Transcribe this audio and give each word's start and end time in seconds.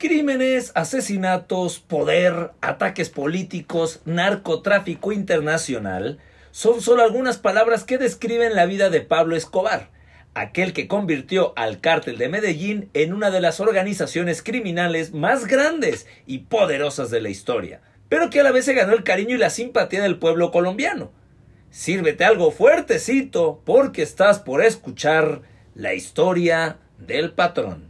Crímenes, 0.00 0.72
asesinatos, 0.76 1.78
poder, 1.78 2.52
ataques 2.62 3.10
políticos, 3.10 4.00
narcotráfico 4.06 5.12
internacional 5.12 6.20
son 6.52 6.80
solo 6.80 7.02
algunas 7.02 7.36
palabras 7.36 7.84
que 7.84 7.98
describen 7.98 8.54
la 8.54 8.64
vida 8.64 8.88
de 8.88 9.02
Pablo 9.02 9.36
Escobar, 9.36 9.90
aquel 10.32 10.72
que 10.72 10.88
convirtió 10.88 11.52
al 11.54 11.82
cártel 11.82 12.16
de 12.16 12.30
Medellín 12.30 12.88
en 12.94 13.12
una 13.12 13.30
de 13.30 13.42
las 13.42 13.60
organizaciones 13.60 14.42
criminales 14.42 15.12
más 15.12 15.46
grandes 15.46 16.06
y 16.26 16.38
poderosas 16.38 17.10
de 17.10 17.20
la 17.20 17.28
historia, 17.28 17.82
pero 18.08 18.30
que 18.30 18.40
a 18.40 18.42
la 18.42 18.52
vez 18.52 18.64
se 18.64 18.72
ganó 18.72 18.94
el 18.94 19.04
cariño 19.04 19.34
y 19.34 19.38
la 19.38 19.50
simpatía 19.50 20.00
del 20.00 20.18
pueblo 20.18 20.50
colombiano. 20.50 21.12
Sírvete 21.68 22.24
algo 22.24 22.52
fuertecito 22.52 23.60
porque 23.66 24.00
estás 24.00 24.38
por 24.38 24.64
escuchar 24.64 25.42
la 25.74 25.92
historia 25.92 26.78
del 26.96 27.32
patrón. 27.32 27.89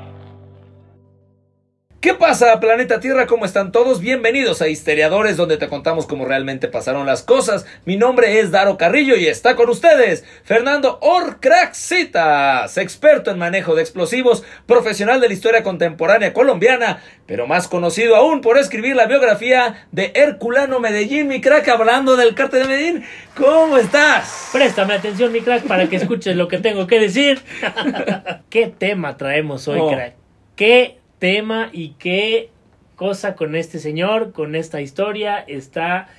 ¿Qué 2.01 2.15
pasa, 2.15 2.59
planeta 2.59 2.99
Tierra? 2.99 3.27
¿Cómo 3.27 3.45
están 3.45 3.71
todos? 3.71 4.01
Bienvenidos 4.01 4.63
a 4.63 4.67
Histeriadores, 4.67 5.37
donde 5.37 5.57
te 5.57 5.67
contamos 5.67 6.07
cómo 6.07 6.25
realmente 6.25 6.67
pasaron 6.67 7.05
las 7.05 7.21
cosas. 7.21 7.67
Mi 7.85 7.95
nombre 7.95 8.39
es 8.39 8.49
Daro 8.49 8.75
Carrillo 8.75 9.15
y 9.15 9.27
está 9.27 9.55
con 9.55 9.69
ustedes 9.69 10.25
Fernando 10.43 10.97
Orcraxitas, 10.99 12.75
experto 12.79 13.29
en 13.29 13.37
manejo 13.37 13.75
de 13.75 13.83
explosivos, 13.83 14.43
profesional 14.65 15.21
de 15.21 15.27
la 15.27 15.35
historia 15.35 15.61
contemporánea 15.61 16.33
colombiana, 16.33 17.03
pero 17.27 17.45
más 17.45 17.67
conocido 17.67 18.15
aún 18.15 18.41
por 18.41 18.57
escribir 18.57 18.95
la 18.95 19.05
biografía 19.05 19.85
de 19.91 20.11
Herculano 20.15 20.79
Medellín, 20.79 21.27
mi 21.27 21.39
crack, 21.39 21.67
hablando 21.69 22.15
del 22.17 22.33
cártel 22.33 22.63
de 22.63 22.67
Medellín. 22.67 23.03
¿Cómo 23.37 23.77
estás? 23.77 24.49
Préstame 24.51 24.95
atención, 24.95 25.31
mi 25.31 25.41
crack, 25.41 25.67
para 25.67 25.87
que 25.87 25.97
escuches 25.97 26.35
lo 26.35 26.47
que 26.47 26.57
tengo 26.57 26.87
que 26.87 26.97
decir. 26.99 27.43
¿Qué 28.49 28.73
tema 28.75 29.17
traemos 29.17 29.67
hoy, 29.67 29.77
Oh. 29.79 29.91
crack? 29.91 30.15
¿Qué 30.55 31.00
tema 31.21 31.69
y 31.71 31.89
qué 31.99 32.49
cosa 32.95 33.35
con 33.35 33.55
este 33.55 33.77
señor, 33.79 34.33
con 34.33 34.55
esta 34.55 34.81
historia, 34.81 35.37
está 35.37 36.09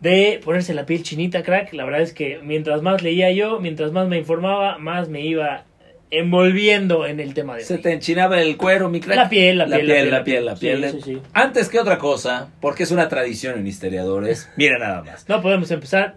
de 0.00 0.40
ponerse 0.44 0.74
la 0.74 0.86
piel 0.86 1.02
chinita, 1.02 1.42
crack. 1.42 1.72
La 1.72 1.84
verdad 1.84 2.00
es 2.02 2.12
que 2.12 2.38
mientras 2.42 2.82
más 2.82 3.02
leía 3.02 3.30
yo, 3.32 3.58
mientras 3.60 3.90
más 3.92 4.06
me 4.08 4.16
informaba, 4.18 4.78
más 4.78 5.08
me 5.08 5.22
iba 5.22 5.64
envolviendo 6.10 7.04
en 7.04 7.18
el 7.18 7.34
tema 7.34 7.56
de 7.56 7.64
Se 7.64 7.74
hoy. 7.74 7.80
te 7.82 7.92
enchinaba 7.92 8.40
el 8.40 8.56
cuero, 8.56 8.88
mi 8.88 9.00
crack. 9.00 9.16
La 9.16 9.28
piel, 9.28 9.58
la 9.58 9.66
piel, 9.66 9.88
la 9.88 9.94
la 9.94 9.94
piel, 9.94 10.10
la 10.10 10.24
piel, 10.24 10.46
la 10.46 10.54
piel. 10.54 10.84
Sí, 10.92 10.98
sí, 11.02 11.14
sí. 11.14 11.22
Antes 11.32 11.68
que 11.68 11.80
otra 11.80 11.98
cosa, 11.98 12.50
porque 12.60 12.84
es 12.84 12.92
una 12.92 13.08
tradición 13.08 13.58
en 13.58 13.66
Histeriadores, 13.66 14.48
mira 14.56 14.78
nada 14.78 15.02
más. 15.02 15.28
No 15.28 15.42
podemos 15.42 15.70
empezar 15.72 16.16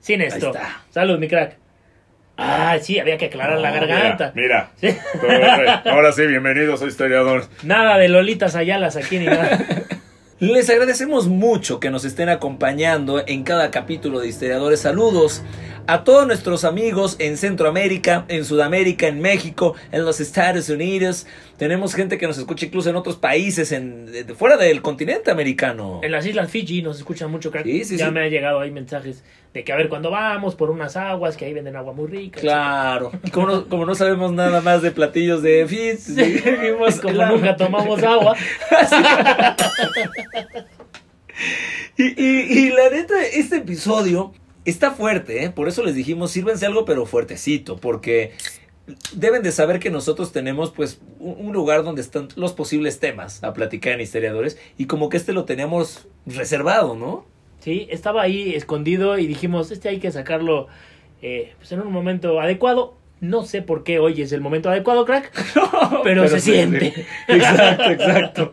sin 0.00 0.20
esto. 0.20 0.48
está. 0.48 0.82
Salud, 0.90 1.18
mi 1.18 1.26
crack. 1.28 1.56
Ah, 2.40 2.78
sí, 2.80 3.00
había 3.00 3.18
que 3.18 3.26
aclarar 3.26 3.58
la 3.58 3.70
No, 3.72 3.80
garganta. 3.80 4.32
Mira, 4.36 4.70
Sí. 4.80 4.96
mira. 5.20 5.82
Todo- 5.82 5.92
ahora 5.92 6.12
sí, 6.12 6.24
bienvenidos 6.24 6.80
a 6.82 6.86
Historiador. 6.86 7.46
Nada 7.64 7.98
de 7.98 8.08
Lolitas 8.08 8.54
Ayalas 8.54 8.96
aquí 8.96 9.18
ni 9.18 9.26
nada. 9.26 9.58
Les 10.38 10.70
agradecemos 10.70 11.26
mucho 11.26 11.80
que 11.80 11.90
nos 11.90 12.04
estén 12.04 12.28
acompañando 12.28 13.24
en 13.26 13.42
cada 13.42 13.72
capítulo 13.72 14.20
de 14.20 14.28
Historiadores. 14.28 14.78
Saludos 14.80 15.42
a 15.88 16.04
todos 16.04 16.26
nuestros 16.26 16.64
amigos 16.64 17.16
en 17.18 17.36
Centroamérica, 17.38 18.24
en 18.28 18.44
Sudamérica, 18.44 19.08
en 19.08 19.20
México, 19.20 19.74
en 19.90 20.04
los 20.04 20.20
Estados 20.20 20.68
Unidos. 20.68 21.26
Tenemos 21.56 21.94
gente 21.94 22.18
que 22.18 22.26
nos 22.26 22.36
escucha 22.38 22.66
incluso 22.66 22.90
en 22.90 22.96
otros 22.96 23.16
países, 23.16 23.72
en, 23.72 24.06
de- 24.06 24.22
de 24.24 24.34
fuera 24.34 24.56
del 24.58 24.82
continente 24.82 25.30
americano. 25.30 26.00
En 26.04 26.12
las 26.12 26.26
islas 26.26 26.50
Fiji 26.50 26.82
nos 26.82 26.98
escuchan 26.98 27.30
mucho, 27.30 27.50
crack. 27.50 27.64
Sí, 27.64 27.84
sí, 27.84 27.96
ya 27.96 28.06
sí. 28.08 28.12
me 28.12 28.20
han 28.22 28.30
llegado 28.30 28.60
ahí 28.60 28.70
mensajes 28.70 29.24
de 29.54 29.64
que 29.64 29.72
a 29.72 29.76
ver 29.76 29.88
cuándo 29.88 30.10
vamos 30.10 30.54
por 30.54 30.68
unas 30.70 30.94
aguas, 30.98 31.38
que 31.38 31.46
ahí 31.46 31.54
venden 31.54 31.74
agua 31.74 31.94
muy 31.94 32.06
rica. 32.06 32.38
Claro. 32.38 33.10
Y 33.24 33.30
como 33.30 33.46
no, 33.46 33.66
como 33.68 33.86
no 33.86 33.94
sabemos 33.94 34.30
nada 34.32 34.60
más 34.60 34.82
de 34.82 34.90
platillos 34.90 35.42
de 35.42 35.64
dijimos, 35.64 37.00
Como 37.02 37.24
nunca 37.26 37.56
tomamos 37.56 38.02
agua. 38.02 38.36
Y, 41.96 42.04
y- 42.20 42.58
y 42.66 42.68
la 42.70 42.90
neta, 42.90 43.14
este 43.32 43.56
episodio 43.58 44.32
está 44.64 44.90
fuerte, 44.90 45.44
¿eh? 45.44 45.50
por 45.50 45.68
eso 45.68 45.82
les 45.82 45.94
dijimos, 45.94 46.30
sírvense 46.30 46.66
algo 46.66 46.84
pero 46.84 47.06
fuertecito, 47.06 47.76
porque 47.76 48.32
deben 49.12 49.42
de 49.42 49.52
saber 49.52 49.80
que 49.80 49.90
nosotros 49.90 50.32
tenemos 50.32 50.70
pues 50.70 51.00
un, 51.18 51.52
lugar 51.52 51.84
donde 51.84 52.00
están 52.00 52.28
los 52.36 52.52
posibles 52.52 53.00
temas 53.00 53.42
a 53.44 53.52
platicar 53.52 53.94
en 53.94 54.00
historiadores 54.00 54.58
y 54.76 54.86
como 54.86 55.08
que 55.08 55.16
este 55.16 55.32
lo 55.32 55.44
teníamos 55.44 56.06
reservado, 56.26 56.94
¿no? 56.94 57.26
Sí, 57.60 57.86
estaba 57.90 58.22
ahí 58.22 58.54
escondido 58.54 59.18
y 59.18 59.26
dijimos, 59.26 59.70
este 59.70 59.88
hay 59.88 59.98
que 59.98 60.10
sacarlo 60.10 60.68
eh, 61.22 61.54
pues 61.58 61.72
en 61.72 61.80
un 61.80 61.92
momento 61.92 62.40
adecuado. 62.40 62.94
No 63.20 63.44
sé 63.44 63.62
por 63.62 63.82
qué 63.82 63.98
hoy 63.98 64.22
es 64.22 64.30
el 64.30 64.40
momento 64.40 64.70
adecuado, 64.70 65.04
crack, 65.04 65.32
pero, 66.04 66.28
se 66.28 66.40
sí, 66.40 66.52
siente. 66.52 66.92
sí. 66.94 67.04
Exacto, 67.28 67.90
exacto. 67.90 68.52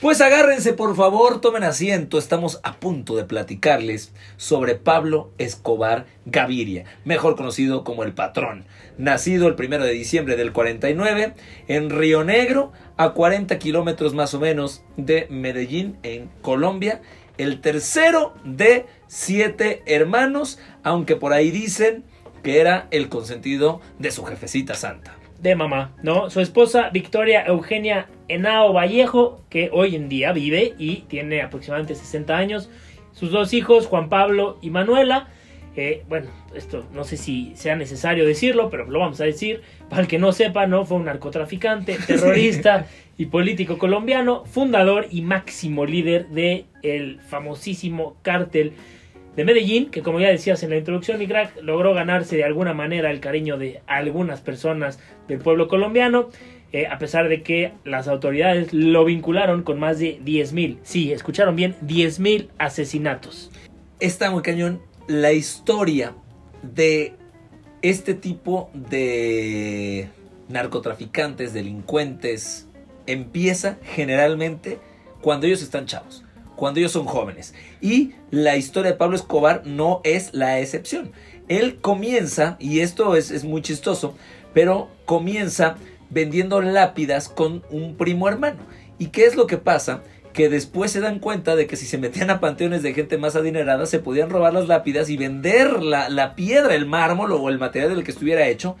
Pues 0.00 0.20
agárrense, 0.20 0.74
por 0.74 0.94
favor, 0.94 1.40
tomen 1.40 1.64
asiento. 1.64 2.18
Estamos 2.18 2.60
a 2.62 2.74
punto 2.74 3.16
de 3.16 3.24
platicarles 3.24 4.12
sobre 4.36 4.74
Pablo 4.74 5.32
Escobar 5.38 6.06
Gaviria, 6.26 6.84
mejor 7.04 7.36
conocido 7.36 7.82
como 7.82 8.04
el 8.04 8.12
patrón. 8.12 8.64
Nacido 8.98 9.48
el 9.48 9.54
primero 9.54 9.84
de 9.84 9.92
diciembre 9.92 10.36
del 10.36 10.52
49 10.52 11.32
en 11.68 11.90
Río 11.90 12.22
Negro, 12.22 12.72
a 12.98 13.10
40 13.14 13.58
kilómetros 13.58 14.12
más 14.12 14.34
o 14.34 14.40
menos 14.40 14.82
de 14.98 15.26
Medellín, 15.30 15.96
en 16.02 16.28
Colombia. 16.42 17.00
El 17.38 17.62
tercero 17.62 18.34
de 18.44 18.84
siete 19.06 19.82
hermanos, 19.86 20.58
aunque 20.82 21.16
por 21.16 21.32
ahí 21.32 21.50
dicen 21.50 22.04
que 22.42 22.60
era 22.60 22.88
el 22.90 23.08
consentido 23.08 23.80
de 23.98 24.10
su 24.10 24.24
jefecita 24.24 24.74
santa. 24.74 25.16
de 25.40 25.54
mamá, 25.56 25.96
¿no? 26.02 26.28
Su 26.28 26.40
esposa 26.40 26.90
Victoria 26.90 27.44
Eugenia 27.46 28.08
Henao 28.28 28.74
Vallejo, 28.74 29.40
que 29.48 29.70
hoy 29.72 29.96
en 29.96 30.10
día 30.10 30.32
vive 30.32 30.74
y 30.78 30.96
tiene 31.08 31.40
aproximadamente 31.40 31.94
60 31.94 32.36
años. 32.36 32.68
Sus 33.12 33.30
dos 33.30 33.54
hijos, 33.54 33.86
Juan 33.86 34.08
Pablo 34.10 34.58
y 34.60 34.68
Manuela. 34.70 35.28
Eh, 35.76 36.04
bueno, 36.08 36.28
esto 36.54 36.84
no 36.92 37.04
sé 37.04 37.16
si 37.16 37.52
sea 37.54 37.74
necesario 37.76 38.26
decirlo, 38.26 38.70
pero 38.70 38.84
lo 38.86 38.98
vamos 38.98 39.20
a 39.20 39.24
decir. 39.24 39.62
Para 39.88 40.02
el 40.02 40.08
que 40.08 40.18
no 40.18 40.32
sepa, 40.32 40.66
¿no? 40.66 40.84
Fue 40.84 40.98
un 40.98 41.06
narcotraficante, 41.06 41.96
terrorista 42.06 42.86
y 43.16 43.26
político 43.26 43.78
colombiano, 43.78 44.44
fundador 44.44 45.06
y 45.10 45.22
máximo 45.22 45.86
líder 45.86 46.28
del 46.28 46.66
el 46.82 47.20
famosísimo 47.20 48.16
cártel 48.22 48.74
de 49.36 49.44
Medellín, 49.44 49.90
que 49.90 50.02
como 50.02 50.20
ya 50.20 50.28
decías 50.28 50.62
en 50.62 50.70
la 50.70 50.76
introducción, 50.76 51.18
mi 51.18 51.26
crack, 51.26 51.62
logró 51.62 51.94
ganarse 51.94 52.36
de 52.36 52.44
alguna 52.44 52.74
manera 52.74 53.10
el 53.10 53.20
cariño 53.20 53.58
de 53.58 53.82
algunas 53.86 54.40
personas 54.40 54.98
del 55.28 55.38
pueblo 55.38 55.68
colombiano, 55.68 56.28
eh, 56.72 56.86
a 56.86 56.98
pesar 56.98 57.28
de 57.28 57.42
que 57.42 57.72
las 57.84 58.06
autoridades 58.08 58.72
lo 58.72 59.04
vincularon 59.04 59.62
con 59.62 59.78
más 59.78 59.98
de 59.98 60.20
10.000, 60.20 60.78
sí, 60.82 61.12
escucharon 61.12 61.56
bien, 61.56 61.74
10.000 61.82 62.48
asesinatos. 62.58 63.50
está 63.98 64.30
muy 64.30 64.42
cañón 64.42 64.80
la 65.08 65.32
historia 65.32 66.14
de 66.62 67.14
este 67.82 68.14
tipo 68.14 68.70
de 68.72 70.08
narcotraficantes, 70.48 71.52
delincuentes, 71.52 72.68
empieza 73.06 73.78
generalmente 73.82 74.78
cuando 75.20 75.46
ellos 75.46 75.62
están 75.62 75.86
chavos, 75.86 76.24
cuando 76.60 76.78
ellos 76.78 76.92
son 76.92 77.06
jóvenes. 77.06 77.54
Y 77.80 78.12
la 78.30 78.56
historia 78.56 78.92
de 78.92 78.98
Pablo 78.98 79.16
Escobar 79.16 79.62
no 79.64 80.02
es 80.04 80.34
la 80.34 80.60
excepción. 80.60 81.10
Él 81.48 81.78
comienza, 81.80 82.56
y 82.60 82.80
esto 82.80 83.16
es, 83.16 83.30
es 83.30 83.44
muy 83.44 83.62
chistoso, 83.62 84.14
pero 84.52 84.90
comienza 85.06 85.76
vendiendo 86.10 86.60
lápidas 86.60 87.30
con 87.30 87.64
un 87.70 87.96
primo 87.96 88.28
hermano. 88.28 88.58
¿Y 88.98 89.06
qué 89.06 89.24
es 89.24 89.34
lo 89.34 89.46
que 89.46 89.56
pasa? 89.56 90.02
que 90.32 90.48
después 90.48 90.92
se 90.92 91.00
dan 91.00 91.18
cuenta 91.18 91.56
de 91.56 91.66
que 91.66 91.74
si 91.74 91.86
se 91.86 91.98
metían 91.98 92.30
a 92.30 92.38
panteones 92.38 92.84
de 92.84 92.94
gente 92.94 93.18
más 93.18 93.34
adinerada 93.34 93.84
se 93.86 93.98
podían 93.98 94.30
robar 94.30 94.54
las 94.54 94.68
lápidas 94.68 95.10
y 95.10 95.16
vender 95.16 95.82
la, 95.82 96.08
la 96.08 96.36
piedra, 96.36 96.76
el 96.76 96.86
mármol 96.86 97.32
o 97.32 97.48
el 97.48 97.58
material 97.58 97.96
del 97.96 98.04
que 98.04 98.12
estuviera 98.12 98.46
hecho. 98.46 98.76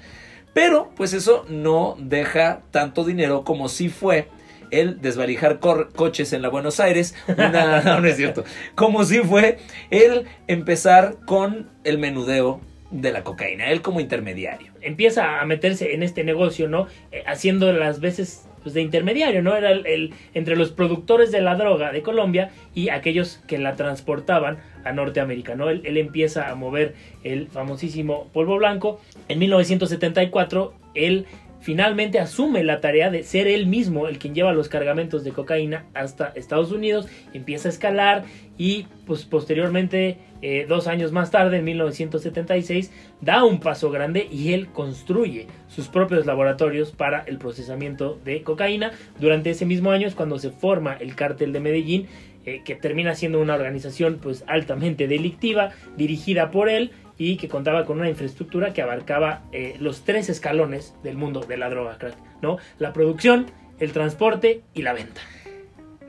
Pero 0.54 0.92
pues 0.94 1.12
eso 1.12 1.44
no 1.48 1.96
deja 1.98 2.62
tanto 2.70 3.02
dinero 3.02 3.42
como 3.42 3.68
si 3.68 3.88
fue 3.88 4.28
el 4.70 5.00
desvalijar 5.00 5.58
coches 5.60 6.32
en 6.32 6.42
la 6.42 6.48
Buenos 6.48 6.80
Aires. 6.80 7.14
Una, 7.28 7.80
no, 7.84 8.00
no 8.00 8.06
es 8.08 8.16
cierto. 8.16 8.44
Como 8.74 9.04
si 9.04 9.18
fue 9.20 9.58
el 9.90 10.24
empezar 10.46 11.16
con 11.26 11.68
el 11.84 11.98
menudeo 11.98 12.60
de 12.90 13.12
la 13.12 13.22
cocaína, 13.22 13.70
él 13.70 13.82
como 13.82 14.00
intermediario. 14.00 14.72
Empieza 14.80 15.40
a 15.40 15.44
meterse 15.46 15.94
en 15.94 16.02
este 16.02 16.24
negocio, 16.24 16.68
¿no? 16.68 16.88
Eh, 17.12 17.22
haciendo 17.26 17.72
las 17.72 18.00
veces 18.00 18.48
pues, 18.64 18.74
de 18.74 18.82
intermediario, 18.82 19.42
¿no? 19.42 19.54
Era 19.56 19.70
el, 19.70 19.86
el- 19.86 20.12
entre 20.34 20.56
los 20.56 20.70
productores 20.72 21.30
de 21.30 21.40
la 21.40 21.54
droga 21.54 21.92
de 21.92 22.02
Colombia 22.02 22.50
y 22.74 22.88
aquellos 22.88 23.40
que 23.46 23.58
la 23.58 23.76
transportaban 23.76 24.58
a 24.84 24.92
Norteamérica, 24.92 25.54
¿no? 25.54 25.70
Él, 25.70 25.82
él 25.84 25.98
empieza 25.98 26.48
a 26.50 26.54
mover 26.56 26.94
el 27.22 27.46
famosísimo 27.46 28.28
polvo 28.32 28.56
blanco. 28.56 29.00
En 29.28 29.38
1974, 29.38 30.74
él 30.94 31.26
finalmente 31.60 32.18
asume 32.18 32.64
la 32.64 32.80
tarea 32.80 33.10
de 33.10 33.22
ser 33.22 33.46
él 33.46 33.66
mismo 33.66 34.08
el 34.08 34.18
quien 34.18 34.34
lleva 34.34 34.52
los 34.52 34.68
cargamentos 34.68 35.24
de 35.24 35.32
cocaína 35.32 35.86
hasta 35.94 36.32
Estados 36.34 36.72
Unidos, 36.72 37.06
empieza 37.32 37.68
a 37.68 37.72
escalar 37.72 38.24
y 38.56 38.86
pues 39.06 39.24
posteriormente, 39.24 40.18
eh, 40.42 40.66
dos 40.68 40.86
años 40.86 41.12
más 41.12 41.30
tarde, 41.30 41.58
en 41.58 41.64
1976, 41.64 42.92
da 43.20 43.42
un 43.44 43.58
paso 43.58 43.90
grande 43.90 44.28
y 44.30 44.52
él 44.52 44.68
construye 44.68 45.46
sus 45.68 45.88
propios 45.88 46.26
laboratorios 46.26 46.92
para 46.92 47.20
el 47.20 47.38
procesamiento 47.38 48.20
de 48.24 48.42
cocaína. 48.42 48.92
Durante 49.18 49.50
ese 49.50 49.64
mismo 49.64 49.92
año 49.92 50.06
es 50.06 50.14
cuando 50.14 50.38
se 50.38 50.50
forma 50.50 50.94
el 50.94 51.14
cártel 51.14 51.52
de 51.52 51.60
Medellín, 51.60 52.06
eh, 52.46 52.62
que 52.64 52.74
termina 52.74 53.14
siendo 53.14 53.40
una 53.40 53.54
organización 53.54 54.18
pues 54.20 54.44
altamente 54.46 55.06
delictiva, 55.08 55.72
dirigida 55.96 56.50
por 56.50 56.68
él 56.68 56.90
y 57.22 57.36
que 57.36 57.48
contaba 57.48 57.84
con 57.84 57.98
una 58.00 58.08
infraestructura 58.08 58.72
que 58.72 58.80
abarcaba 58.80 59.42
eh, 59.52 59.76
los 59.78 60.04
tres 60.06 60.30
escalones 60.30 60.94
del 61.02 61.18
mundo 61.18 61.40
de 61.40 61.58
la 61.58 61.68
droga 61.68 61.98
crack, 61.98 62.16
¿no? 62.40 62.56
La 62.78 62.94
producción, 62.94 63.44
el 63.78 63.92
transporte 63.92 64.62
y 64.72 64.80
la 64.80 64.94
venta. 64.94 65.20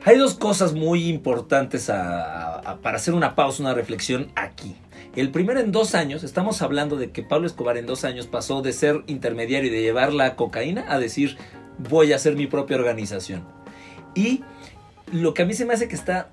Hay 0.06 0.16
dos 0.16 0.32
cosas 0.32 0.72
muy 0.72 1.10
importantes 1.10 1.90
a- 1.90 2.58
a- 2.60 2.78
para 2.78 2.96
hacer 2.96 3.12
una 3.12 3.34
pausa, 3.34 3.62
una 3.62 3.74
reflexión 3.74 4.32
aquí. 4.36 4.74
El 5.14 5.30
primero 5.30 5.60
en 5.60 5.70
dos 5.70 5.94
años, 5.94 6.24
estamos 6.24 6.62
hablando 6.62 6.96
de 6.96 7.10
que 7.10 7.22
Pablo 7.22 7.46
Escobar 7.46 7.76
en 7.76 7.84
dos 7.84 8.04
años 8.06 8.26
pasó 8.26 8.62
de 8.62 8.72
ser 8.72 9.02
intermediario 9.06 9.68
y 9.70 9.74
de 9.74 9.82
llevar 9.82 10.14
la 10.14 10.34
cocaína 10.34 10.86
a 10.88 10.98
decir 10.98 11.36
voy 11.90 12.14
a 12.14 12.16
hacer 12.16 12.36
mi 12.36 12.46
propia 12.46 12.78
organización. 12.78 13.44
Y 14.14 14.42
lo 15.12 15.34
que 15.34 15.42
a 15.42 15.44
mí 15.44 15.52
se 15.52 15.66
me 15.66 15.74
hace 15.74 15.88
que 15.88 15.94
está 15.94 16.30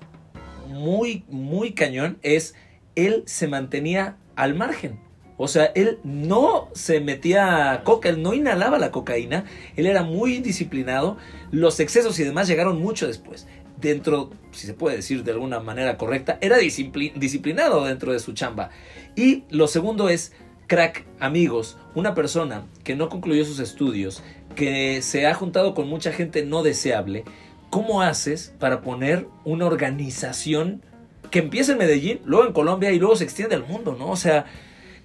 muy, 0.68 1.22
muy 1.28 1.72
cañón 1.72 2.16
es 2.22 2.54
él 2.96 3.22
se 3.26 3.46
mantenía 3.46 4.16
al 4.36 4.54
margen. 4.54 5.00
O 5.36 5.48
sea, 5.48 5.64
él 5.74 5.98
no 6.04 6.68
se 6.74 7.00
metía 7.00 7.80
coca, 7.82 8.10
él 8.10 8.22
no 8.22 8.34
inhalaba 8.34 8.78
la 8.78 8.90
cocaína, 8.90 9.46
él 9.74 9.86
era 9.86 10.02
muy 10.02 10.40
disciplinado, 10.40 11.16
los 11.50 11.80
excesos 11.80 12.18
y 12.20 12.24
demás 12.24 12.46
llegaron 12.46 12.78
mucho 12.82 13.06
después. 13.06 13.46
Dentro, 13.80 14.30
si 14.50 14.66
se 14.66 14.74
puede 14.74 14.96
decir 14.96 15.24
de 15.24 15.32
alguna 15.32 15.58
manera 15.60 15.96
correcta, 15.96 16.36
era 16.42 16.58
discipli- 16.58 17.14
disciplinado 17.14 17.86
dentro 17.86 18.12
de 18.12 18.18
su 18.18 18.34
chamba. 18.34 18.68
Y 19.16 19.44
lo 19.48 19.66
segundo 19.66 20.10
es, 20.10 20.34
crack, 20.66 21.06
amigos, 21.18 21.78
una 21.94 22.14
persona 22.14 22.66
que 22.84 22.94
no 22.94 23.08
concluyó 23.08 23.46
sus 23.46 23.60
estudios, 23.60 24.22
que 24.54 25.00
se 25.00 25.26
ha 25.26 25.32
juntado 25.32 25.74
con 25.74 25.88
mucha 25.88 26.12
gente 26.12 26.44
no 26.44 26.62
deseable, 26.62 27.24
¿cómo 27.70 28.02
haces 28.02 28.54
para 28.58 28.82
poner 28.82 29.26
una 29.44 29.64
organización 29.64 30.84
que 31.30 31.38
empieza 31.40 31.72
en 31.72 31.78
Medellín, 31.78 32.20
luego 32.24 32.46
en 32.46 32.52
Colombia 32.52 32.90
y 32.92 32.98
luego 32.98 33.16
se 33.16 33.24
extiende 33.24 33.54
al 33.54 33.64
mundo, 33.64 33.96
¿no? 33.98 34.10
O 34.10 34.16
sea, 34.16 34.44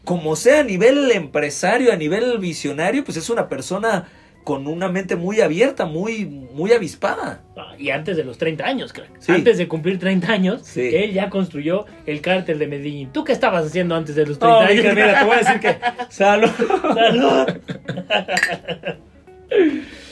como 0.03 0.35
sea 0.35 0.59
a 0.59 0.63
nivel 0.63 1.11
empresario, 1.11 1.91
a 1.91 1.95
nivel 1.95 2.37
visionario, 2.39 3.03
pues 3.03 3.17
es 3.17 3.29
una 3.29 3.49
persona 3.49 4.05
con 4.43 4.67
una 4.67 4.87
mente 4.89 5.15
muy 5.15 5.41
abierta, 5.41 5.85
muy, 5.87 6.25
muy 6.25 6.71
avispada. 6.71 7.41
Ah, 7.57 7.73
Y 7.79 7.89
antes 7.89 8.15
de 8.15 8.23
los 8.23 8.37
30 8.37 8.63
años, 8.63 8.93
crack. 8.93 9.09
Sí. 9.19 9.31
Antes 9.31 9.57
de 9.57 9.67
cumplir 9.67 9.97
30 9.97 10.31
años, 10.31 10.61
Sí. 10.63 10.81
él 10.93 11.13
ya 11.13 11.31
construyó 11.31 11.85
el 12.05 12.21
cártel 12.21 12.59
de 12.59 12.67
Medellín. 12.67 13.09
¿Tú 13.11 13.23
qué 13.23 13.31
estabas 13.33 13.65
haciendo 13.65 13.95
antes 13.95 14.13
de 14.15 14.27
los 14.27 14.37
30 14.37 14.57
Oh, 14.57 14.61
años? 14.61 14.83
mira, 14.83 14.93
mira, 14.93 15.19
te 15.19 15.25
voy 15.25 15.35
a 15.35 15.39
decir 15.39 15.59
que 15.59 15.77
salud. 16.09 16.51
¡Salud! 16.93 17.47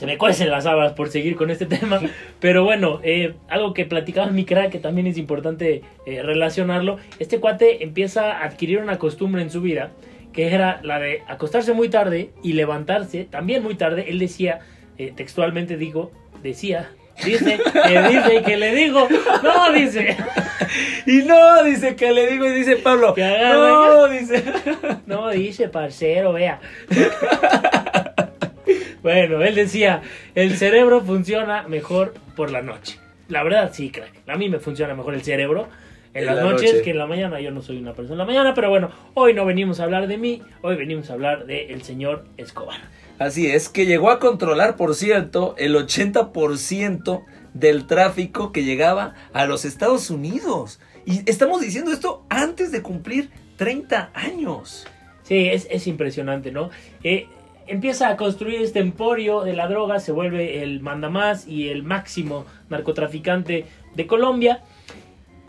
Se 0.00 0.06
me 0.06 0.16
cuecen 0.16 0.48
las 0.48 0.64
habas 0.64 0.94
por 0.94 1.10
seguir 1.10 1.36
con 1.36 1.50
este 1.50 1.66
tema. 1.76 2.00
Pero 2.40 2.64
bueno, 2.64 3.00
eh, 3.02 3.34
algo 3.48 3.74
que 3.74 3.84
platicaba 3.84 4.28
mi 4.28 4.46
crack, 4.46 4.70
que 4.70 4.78
también 4.78 5.06
es 5.06 5.18
importante 5.18 5.82
eh, 6.06 6.22
relacionarlo. 6.22 6.96
Este 7.18 7.38
cuate 7.38 7.84
empieza 7.84 8.32
a 8.32 8.44
adquirir 8.44 8.78
una 8.78 8.98
costumbre 8.98 9.42
en 9.42 9.50
su 9.50 9.60
vida, 9.60 9.90
que 10.32 10.54
era 10.54 10.80
la 10.84 10.98
de 10.98 11.22
acostarse 11.28 11.74
muy 11.74 11.90
tarde 11.90 12.30
y 12.42 12.54
levantarse 12.54 13.26
también 13.26 13.62
muy 13.62 13.74
tarde. 13.74 14.06
Él 14.08 14.18
decía, 14.18 14.60
eh, 14.96 15.12
textualmente 15.14 15.76
digo, 15.76 16.12
decía, 16.42 16.92
dice, 17.22 17.58
que 17.58 18.02
dice, 18.08 18.42
que 18.42 18.56
le 18.56 18.74
digo, 18.74 19.06
no, 19.42 19.72
dice. 19.72 20.16
Y 21.04 21.22
no, 21.22 21.64
dice 21.64 21.96
que 21.96 22.12
le 22.12 22.30
digo 22.30 22.46
y 22.46 22.52
dice 22.52 22.76
Pablo. 22.76 23.12
Que 23.12 23.22
No, 23.22 24.06
dice. 24.06 24.44
No, 25.06 25.28
dice 25.30 25.68
parcero, 25.68 26.32
vea. 26.32 26.60
bueno, 29.02 29.42
él 29.42 29.54
decía, 29.54 30.02
el 30.34 30.56
cerebro 30.56 31.00
funciona 31.02 31.62
mejor 31.68 32.14
por 32.36 32.50
la 32.50 32.62
noche. 32.62 32.98
La 33.28 33.42
verdad, 33.42 33.70
sí, 33.72 33.90
crack. 33.90 34.12
A 34.28 34.36
mí 34.36 34.48
me 34.48 34.58
funciona 34.58 34.94
mejor 34.94 35.14
el 35.14 35.22
cerebro 35.22 35.68
en, 36.14 36.20
En 36.22 36.26
las 36.26 36.36
la 36.36 36.42
noches 36.42 36.72
noche. 36.72 36.82
que 36.84 36.90
en 36.90 36.98
la 36.98 37.06
mañana. 37.06 37.40
Yo 37.40 37.50
no 37.52 37.62
soy 37.62 37.78
una 37.78 37.92
persona 37.94 38.14
en 38.14 38.18
la 38.18 38.24
mañana, 38.24 38.54
pero 38.54 38.70
bueno, 38.70 38.90
hoy 39.14 39.34
no 39.34 39.44
venimos 39.46 39.78
a 39.80 39.84
hablar 39.84 40.08
de 40.08 40.18
mí, 40.18 40.42
hoy 40.62 40.76
venimos 40.76 41.10
a 41.10 41.12
hablar 41.12 41.46
del 41.46 41.82
señor 41.82 42.24
Escobar. 42.36 42.80
Así 43.18 43.46
es, 43.50 43.68
que 43.68 43.86
llegó 43.86 44.10
a 44.10 44.18
controlar, 44.18 44.76
por 44.76 44.94
cierto, 44.94 45.54
el 45.58 45.76
80% 45.76 47.24
del 47.54 47.86
tráfico 47.86 48.50
que 48.52 48.64
llegaba 48.64 49.14
a 49.32 49.44
los 49.46 49.64
Estados 49.64 50.10
Unidos. 50.10 50.80
Y 51.04 51.28
estamos 51.30 51.60
diciendo 51.60 51.92
esto 51.92 52.24
antes 52.28 52.72
de 52.72 52.82
cumplir 52.82 53.30
30 53.56 54.10
años. 54.14 54.86
Sí, 55.22 55.48
es, 55.48 55.68
es 55.70 55.86
impresionante, 55.86 56.50
¿no? 56.50 56.70
Eh, 57.04 57.28
empieza 57.70 58.08
a 58.08 58.16
construir 58.16 58.60
este 58.60 58.80
emporio 58.80 59.42
de 59.42 59.52
la 59.52 59.68
droga, 59.68 60.00
se 60.00 60.10
vuelve 60.10 60.62
el 60.62 60.80
mandamás 60.80 61.46
y 61.46 61.68
el 61.68 61.84
máximo 61.84 62.44
narcotraficante 62.68 63.66
de 63.94 64.06
Colombia. 64.06 64.62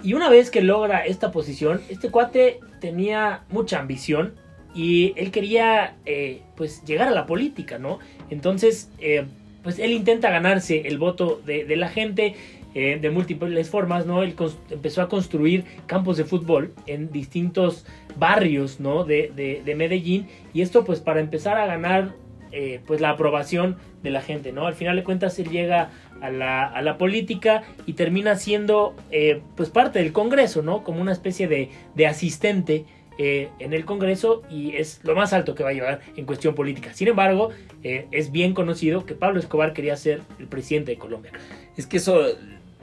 Y 0.03 0.13
una 0.13 0.29
vez 0.29 0.51
que 0.51 0.61
logra 0.61 1.05
esta 1.05 1.31
posición, 1.31 1.81
este 1.89 2.09
cuate 2.09 2.59
tenía 2.79 3.41
mucha 3.49 3.79
ambición 3.79 4.35
y 4.73 5.13
él 5.17 5.31
quería 5.31 5.95
eh, 6.05 6.41
pues 6.55 6.85
llegar 6.85 7.07
a 7.07 7.11
la 7.11 7.25
política, 7.25 7.79
¿no? 7.79 7.97
Entonces, 8.29 8.91
eh, 8.99 9.25
pues 9.63 9.79
él 9.79 9.91
intenta 9.91 10.29
ganarse 10.29 10.87
el 10.87 10.99
voto 10.99 11.41
de, 11.45 11.65
de 11.65 11.75
la 11.75 11.89
gente 11.89 12.35
eh, 12.73 12.97
de 13.01 13.09
múltiples 13.09 13.69
formas, 13.69 14.05
¿no? 14.05 14.23
Él 14.23 14.35
empezó 14.69 15.01
a 15.01 15.09
construir 15.09 15.65
campos 15.87 16.17
de 16.17 16.23
fútbol 16.25 16.73
en 16.87 17.11
distintos 17.11 17.85
barrios, 18.17 18.79
¿no? 18.79 19.03
De, 19.03 19.31
de- 19.35 19.61
de 19.65 19.75
Medellín 19.75 20.27
y 20.53 20.61
esto 20.61 20.83
pues 20.85 20.99
para 20.99 21.19
empezar 21.19 21.57
a 21.57 21.65
ganar 21.65 22.13
eh, 22.53 22.81
pues 22.85 22.99
la 23.01 23.11
aprobación 23.11 23.77
de 24.03 24.09
la 24.09 24.21
gente, 24.21 24.51
¿no? 24.51 24.67
Al 24.67 24.73
final 24.73 24.95
de 24.97 25.03
cuentas 25.03 25.39
él 25.39 25.49
llega 25.49 25.89
a 26.21 26.29
la, 26.29 26.65
a 26.65 26.81
la 26.81 26.97
política 26.97 27.63
y 27.85 27.93
termina 27.93 28.35
siendo 28.35 28.95
eh, 29.11 29.41
pues 29.55 29.69
parte 29.69 29.99
del 29.99 30.11
Congreso, 30.11 30.61
¿no? 30.61 30.83
Como 30.83 31.01
una 31.01 31.11
especie 31.13 31.47
de, 31.47 31.69
de 31.95 32.07
asistente 32.07 32.85
eh, 33.17 33.49
en 33.59 33.73
el 33.73 33.85
Congreso 33.85 34.41
y 34.49 34.75
es 34.75 34.99
lo 35.03 35.15
más 35.15 35.31
alto 35.33 35.55
que 35.55 35.63
va 35.63 35.69
a 35.69 35.73
llevar 35.73 36.01
en 36.15 36.25
cuestión 36.25 36.53
política. 36.55 36.93
Sin 36.93 37.07
embargo, 37.07 37.49
eh, 37.83 38.07
es 38.11 38.31
bien 38.31 38.53
conocido 38.53 39.05
que 39.05 39.13
Pablo 39.15 39.39
Escobar 39.39 39.73
quería 39.73 39.95
ser 39.95 40.21
el 40.39 40.47
presidente 40.47 40.91
de 40.91 40.97
Colombia. 40.97 41.31
Es 41.77 41.87
que 41.87 41.97
eso 41.97 42.21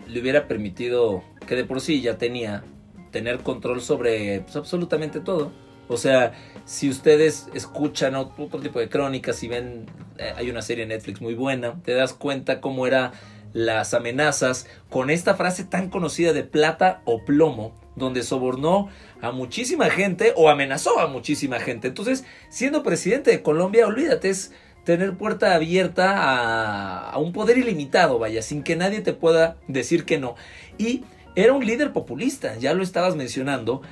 le 0.09 0.21
hubiera 0.21 0.49
permitido, 0.49 1.23
que 1.47 1.55
de 1.55 1.65
por 1.65 1.81
sí 1.81 2.01
ya 2.01 2.19
tenía, 2.19 2.65
tener 3.11 3.39
control 3.39 3.81
sobre 3.81 4.41
pues, 4.41 4.57
absolutamente 4.57 5.21
todo. 5.21 5.53
O 5.89 5.97
sea, 5.97 6.33
si 6.67 6.91
ustedes 6.91 7.49
escuchan 7.55 8.15
ot- 8.15 8.33
otro 8.39 8.61
tipo 8.61 8.79
de 8.79 8.89
crónicas 8.89 9.43
y 9.43 9.49
ven, 9.49 9.87
eh, 10.19 10.33
hay 10.37 10.51
una 10.51 10.61
serie 10.61 10.85
Netflix 10.87 11.21
muy 11.21 11.35
buena, 11.35 11.81
te 11.83 11.95
das 11.95 12.13
cuenta 12.13 12.61
cómo 12.61 12.87
eran 12.87 13.13
las 13.55 13.95
amenazas 13.95 14.67
con 14.91 15.09
esta 15.09 15.35
frase 15.35 15.65
tan 15.65 15.89
conocida 15.89 16.35
de 16.35 16.45
plata 16.45 17.01
o 17.07 17.25
plomo, 17.25 17.75
donde 17.97 18.23
sobornó 18.23 18.91
a 19.23 19.31
muchísima 19.33 19.89
gente 19.89 20.35
o 20.37 20.51
amenazó 20.51 21.01
a 21.01 21.07
muchísima 21.07 21.59
gente. 21.59 21.89
Entonces, 21.89 22.25
siendo 22.51 22.83
presidente 22.83 23.31
de 23.31 23.43
Colombia, 23.43 23.87
olvídate, 23.87 24.29
es 24.29 24.53
tener 24.89 25.19
puerta 25.19 25.55
abierta 25.55 27.11
a, 27.13 27.19
un 27.19 27.35
poder 27.35 27.59
ilimitado, 27.59 28.19
vaya, 28.19 28.41
sin 28.41 28.63
que 28.63 28.75
nadie 28.75 29.03
te 29.03 29.13
pueda 29.13 29.59
decir 29.67 30.07
que 30.07 30.17
no. 30.17 30.35
Y 30.79 31.05
era 31.35 31.53
un 31.53 31.67
líder 31.67 31.93
populista, 31.93 32.57
ya 32.57 32.73
lo 32.73 32.83
estabas 32.83 33.15
mencionando. 33.15 33.83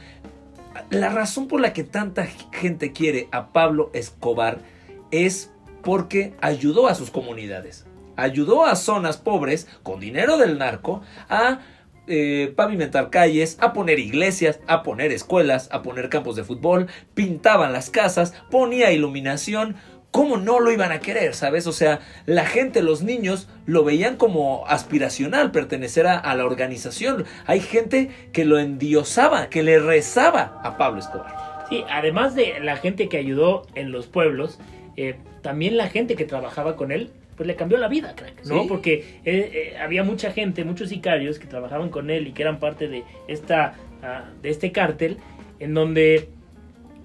La 0.88 1.10
razón 1.10 1.48
por 1.48 1.60
la 1.60 1.74
que 1.74 1.84
tanta 1.84 2.26
gente 2.50 2.92
quiere 2.92 3.28
a 3.30 3.52
Pablo 3.52 3.90
Escobar 3.92 4.60
es 5.10 5.50
porque 5.82 6.32
ayudó 6.40 6.86
a 6.86 6.94
sus 6.94 7.10
comunidades. 7.10 7.84
Ayudó 8.16 8.64
a 8.64 8.74
zonas 8.74 9.18
pobres 9.18 9.68
con 9.82 10.00
dinero 10.00 10.38
del 10.38 10.56
narco 10.56 11.02
a 11.28 11.60
eh, 12.06 12.54
pavimentar 12.56 13.10
calles, 13.10 13.58
a 13.60 13.74
poner 13.74 13.98
iglesias, 13.98 14.60
a 14.66 14.82
poner 14.82 15.12
escuelas, 15.12 15.68
a 15.72 15.82
poner 15.82 16.08
campos 16.08 16.36
de 16.36 16.44
fútbol, 16.44 16.86
pintaban 17.14 17.74
las 17.74 17.90
casas, 17.90 18.32
ponía 18.50 18.92
iluminación. 18.92 19.76
¿Cómo 20.16 20.38
no 20.38 20.60
lo 20.60 20.72
iban 20.72 20.92
a 20.92 21.00
querer, 21.00 21.34
sabes? 21.34 21.66
O 21.66 21.72
sea, 21.72 22.00
la 22.24 22.46
gente, 22.46 22.82
los 22.82 23.02
niños, 23.02 23.48
lo 23.66 23.84
veían 23.84 24.16
como 24.16 24.66
aspiracional, 24.66 25.50
pertenecer 25.52 26.06
a, 26.06 26.18
a 26.18 26.34
la 26.34 26.46
organización. 26.46 27.26
Hay 27.44 27.60
gente 27.60 28.08
que 28.32 28.46
lo 28.46 28.58
endiosaba, 28.58 29.50
que 29.50 29.62
le 29.62 29.78
rezaba 29.78 30.58
a 30.64 30.78
Pablo 30.78 31.00
Escobar. 31.00 31.66
Sí, 31.68 31.84
además 31.90 32.34
de 32.34 32.60
la 32.60 32.76
gente 32.76 33.08
que 33.08 33.18
ayudó 33.18 33.66
en 33.74 33.92
los 33.92 34.06
pueblos, 34.06 34.58
eh, 34.96 35.16
también 35.42 35.76
la 35.76 35.88
gente 35.88 36.16
que 36.16 36.24
trabajaba 36.24 36.76
con 36.76 36.92
él, 36.92 37.10
pues 37.36 37.46
le 37.46 37.54
cambió 37.54 37.76
la 37.76 37.88
vida, 37.88 38.14
crack, 38.16 38.44
¿no? 38.46 38.62
Sí. 38.62 38.68
Porque 38.68 38.94
eh, 38.94 39.74
eh, 39.74 39.76
había 39.78 40.02
mucha 40.02 40.32
gente, 40.32 40.64
muchos 40.64 40.88
sicarios 40.88 41.38
que 41.38 41.46
trabajaban 41.46 41.90
con 41.90 42.08
él 42.10 42.28
y 42.28 42.32
que 42.32 42.42
eran 42.42 42.58
parte 42.58 42.88
de 42.88 43.04
esta, 43.28 43.74
ah, 44.02 44.24
de 44.40 44.48
este 44.48 44.72
cártel, 44.72 45.18
en 45.58 45.74
donde, 45.74 46.30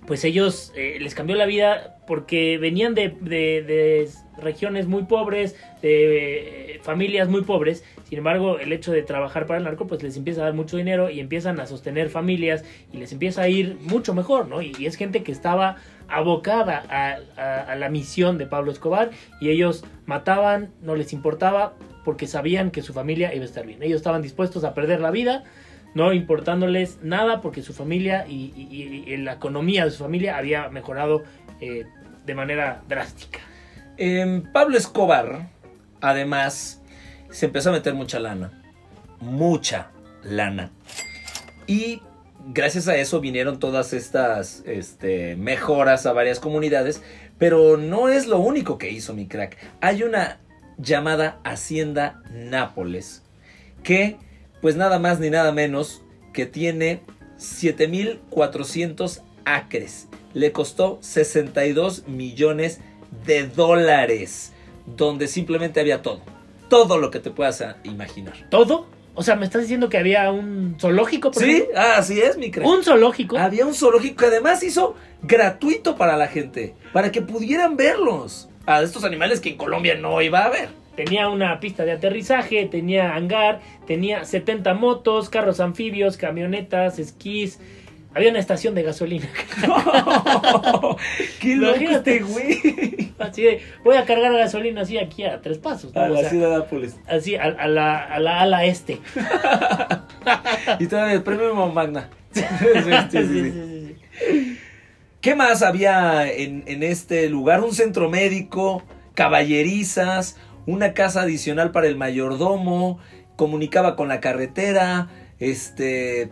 pues 0.08 0.24
ellos 0.24 0.74
les 0.76 1.14
cambió 1.16 1.36
la 1.36 1.46
vida 1.46 1.98
porque 2.12 2.58
venían 2.58 2.94
de, 2.94 3.16
de- 3.22 4.10
regiones 4.38 4.86
muy 4.86 5.04
pobres, 5.04 5.56
de 5.82 6.74
eh, 6.76 6.80
familias 6.84 7.30
muy 7.30 7.44
pobres. 7.44 7.86
Sin 8.10 8.18
embargo, 8.18 8.60
el 8.60 8.74
hecho 8.74 8.92
de 8.92 9.02
trabajar 9.02 9.46
para 9.46 9.60
el 9.60 9.64
narco, 9.64 9.88
pues 9.88 10.04
les 10.04 10.18
empieza 10.18 10.42
a 10.42 10.44
dar 10.44 10.54
mucho 10.54 10.76
dinero 10.76 11.10
y 11.10 11.22
empiezan 11.22 11.62
a 11.62 11.68
sostener 11.68 12.10
familias 12.10 12.66
y 12.92 12.98
les 12.98 13.14
empieza 13.14 13.44
a 13.44 13.48
ir 13.48 13.78
mucho 13.80 14.14
mejor, 14.14 14.50
¿no? 14.50 14.62
Y, 14.62 14.74
es 14.86 14.98
gente 14.98 15.24
que 15.24 15.32
estaba 15.32 15.78
abocada 16.10 16.84
a, 16.90 17.76
la 17.78 17.88
misión 17.88 18.38
de 18.38 18.46
Pablo 18.46 18.74
Escobar 18.74 19.12
y 19.40 19.48
ellos 19.48 19.86
mataban, 20.06 20.72
no 20.82 20.96
les 20.98 21.14
importaba 21.14 21.76
porque 22.04 22.28
sabían 22.28 22.72
que 22.72 22.82
su 22.82 22.92
familia 22.92 23.34
iba 23.34 23.44
a 23.44 23.48
estar 23.48 23.66
bien. 23.66 23.82
Ellos 23.82 23.96
estaban 23.96 24.22
dispuestos 24.22 24.66
a 24.66 24.74
perder 24.74 25.00
la 25.00 25.12
vida, 25.12 25.46
no 25.96 26.12
importándoles 26.12 27.00
nada 27.04 27.40
porque 27.40 27.62
su 27.62 27.72
familia 27.72 28.26
y 28.28 29.16
la 29.16 29.32
economía 29.32 29.86
de 29.86 29.92
su 29.92 30.04
familia 30.04 30.38
había 30.38 30.68
mejorado 30.68 31.24
eh, 31.62 31.86
de 32.26 32.36
manera 32.36 32.84
drástica. 32.88 33.40
Em, 33.98 34.42
Pablo 34.52 34.78
Escobar, 34.78 35.50
además, 36.02 36.82
se 37.30 37.46
empezó 37.48 37.70
a 37.70 37.74
meter 37.74 37.94
mucha 37.94 38.20
lana. 38.20 38.64
Mucha 39.20 39.92
lana. 40.24 40.72
Y 41.68 42.02
gracias 42.48 42.88
a 42.88 42.96
eso 42.96 43.20
vinieron 43.22 43.60
todas 43.60 43.94
estas 43.94 44.64
este, 44.66 45.36
mejoras 45.36 46.06
a 46.06 46.14
varias 46.14 46.40
comunidades. 46.40 47.02
Pero 47.38 47.78
no 47.78 48.10
es 48.10 48.28
lo 48.28 48.40
único 48.40 48.78
que 48.78 48.92
hizo 48.92 49.14
mi 49.14 49.28
crack. 49.28 49.58
Hay 49.82 50.04
una 50.04 50.40
llamada 50.78 51.40
Hacienda 51.44 52.22
Nápoles. 52.30 53.24
Que, 53.84 54.18
pues 54.62 54.76
nada 54.76 55.00
más 55.00 55.20
ni 55.20 55.32
nada 55.32 55.52
menos, 55.52 56.04
que 56.34 56.46
tiene 56.46 57.02
7400 57.38 59.24
acres. 59.46 60.08
Le 60.34 60.52
costó 60.52 60.98
62 61.02 62.08
millones 62.08 62.80
de 63.26 63.48
dólares. 63.48 64.54
Donde 64.86 65.28
simplemente 65.28 65.80
había 65.80 66.02
todo. 66.02 66.22
Todo 66.70 66.98
lo 66.98 67.12
que 67.12 67.20
te 67.20 67.30
puedas 67.32 67.62
ah, 67.62 67.78
imaginar. 67.84 68.34
¿Todo? 68.50 68.88
O 69.14 69.24
sea, 69.24 69.36
¿me 69.36 69.46
estás 69.46 69.62
diciendo 69.64 69.90
que 69.90 69.98
había 69.98 70.32
un 70.32 70.78
zoológico? 70.80 71.32
por 71.32 71.44
Sí, 71.44 71.52
ejemplo? 71.52 71.80
así 71.82 72.22
es, 72.22 72.38
mi 72.38 72.50
crack. 72.50 72.66
¿Un 72.66 72.84
zoológico? 72.84 73.38
Había 73.38 73.66
un 73.66 73.74
zoológico 73.74 74.16
que 74.22 74.26
además 74.28 74.64
hizo 74.64 74.96
gratuito 75.22 75.98
para 75.98 76.16
la 76.16 76.28
gente. 76.28 76.76
Para 76.94 77.12
que 77.12 77.22
pudieran 77.22 77.76
verlos. 77.76 78.48
A 78.66 78.82
estos 78.82 79.04
animales 79.04 79.40
que 79.42 79.50
en 79.50 79.58
Colombia 79.58 79.96
no 79.96 80.22
iba 80.22 80.40
a 80.40 80.46
haber. 80.46 80.70
Tenía 80.96 81.30
una 81.30 81.60
pista 81.60 81.84
de 81.84 81.94
aterrizaje, 81.94 82.66
tenía 82.68 83.16
hangar, 83.16 83.60
tenía 83.88 84.24
70 84.24 84.74
motos, 84.76 85.30
carros 85.30 85.60
anfibios, 85.60 86.16
camionetas, 86.18 87.00
esquís. 87.00 87.60
Había 88.14 88.30
una 88.30 88.40
estación 88.40 88.76
de 88.76 88.84
gasolina. 88.84 89.30
¡Qué 91.40 91.56
loco 91.56 91.80
este 91.80 92.20
güey! 92.20 93.14
Así 93.20 93.44
de, 93.44 93.62
voy 93.84 93.96
a 93.96 94.06
cargar 94.06 94.34
gasolina 94.34 94.82
así 94.82 94.98
aquí 94.98 95.24
a 95.24 95.42
tres 95.42 95.58
pasos. 95.60 95.94
¿no? 95.94 96.02
A 96.02 96.06
O 96.06 96.10
la 96.10 96.20
sea, 96.22 96.30
ciudad 96.30 96.50
de 96.52 96.58
Nápoles. 96.58 96.98
así 97.08 97.36
a, 97.36 97.44
a 97.44 97.68
la, 97.68 97.98
a 98.04 98.20
la 98.20 98.42
ala 98.42 98.66
este. 98.66 99.00
Y 100.80 100.88
todavía 100.88 101.14
el 101.16 101.24
premio 101.24 101.54
Magna. 101.68 102.10
Sí. 102.34 102.44
sí, 103.12 103.26
sí. 103.28 104.66
¿Qué 105.20 105.36
más 105.36 105.62
había 105.64 106.32
en, 106.32 106.64
en 106.66 106.82
este 106.84 107.30
lugar? 107.30 107.62
Un 107.62 107.74
centro 107.74 108.10
médico, 108.10 108.84
caballerizas, 109.16 110.38
una 110.66 110.94
casa 110.94 111.22
adicional 111.24 111.72
para 111.72 111.88
el 111.88 111.98
mayordomo, 111.98 113.00
comunicaba 113.36 113.96
con 113.96 114.08
la 114.08 114.20
carretera, 114.22 115.10
este, 115.42 116.30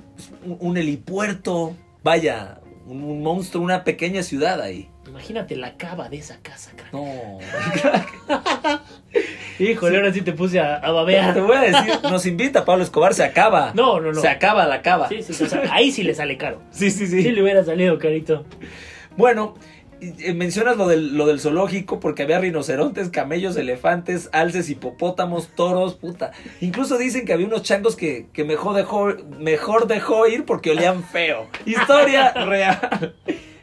un, 0.60 0.78
helipuerto, 0.78 1.76
vaya, 2.04 2.62
un, 2.86 3.04
un 3.04 3.22
monstruo, 3.22 3.64
una 3.64 3.84
pequeña 3.84 4.24
ciudad 4.24 4.62
ahí. 4.62 4.90
Imagínate 5.08 5.56
la 5.56 5.76
cava 5.76 6.08
de 6.08 6.18
esa 6.18 6.38
casa, 6.42 6.72
crack. 6.76 6.94
No, 6.94 7.40
Híjole, 9.60 9.98
ahora 9.98 10.14
sí 10.14 10.22
te 10.22 10.34
puse 10.34 10.60
a, 10.60 10.76
a 10.76 10.82
te 10.82 10.92
babear. 10.92 11.42
voy 11.42 11.58
a 11.58 11.62
decir, 11.62 11.94
nos 12.04 12.26
invita 12.28 12.64
Pablo 12.64 12.84
Escobar, 12.84 13.14
se 13.16 13.24
acaba. 13.24 13.72
No, 13.74 14.00
no, 14.00 14.12
no. 14.14 14.22
Se 14.22 14.28
acaba 14.30 14.66
la 14.68 14.82
cava. 14.84 15.10
Sí, 15.10 15.24
sí, 15.24 15.44
o 15.44 15.48
sea, 15.48 15.64
ahí 15.72 15.92
sí 15.92 16.04
le 16.04 16.14
sale 16.14 16.38
caro. 16.38 16.62
sí, 16.72 16.92
sí. 16.92 17.08
Sí 17.08 17.32
le 17.32 17.42
hubiera 17.42 17.64
salido 17.66 17.98
carito. 17.98 18.46
Bueno, 19.18 19.56
mencionas 20.34 20.78
lo 20.78 20.88
del, 20.88 21.16
lo 21.16 21.26
del 21.26 21.40
zoológico 21.40 22.00
porque 22.00 22.24
había 22.24 22.40
rinocerontes, 22.40 23.10
camellos, 23.10 23.56
elefantes, 23.58 24.30
alces, 24.32 24.70
hipopótamos, 24.70 25.50
toros, 25.56 25.96
puta. 25.96 26.32
Incluso 26.62 26.98
dicen 26.98 27.26
que 27.26 27.34
había 27.34 27.48
unos 27.48 27.64
changos 27.64 27.96
que, 27.96 28.28
que 28.34 28.44
mejor, 28.44 28.76
dejó, 28.76 29.14
mejor 29.40 29.88
dejó 29.88 30.28
ir 30.28 30.46
porque 30.46 30.72
olían 30.72 31.04
feo. 31.04 31.48
Historia 31.66 32.32
real. 32.46 33.16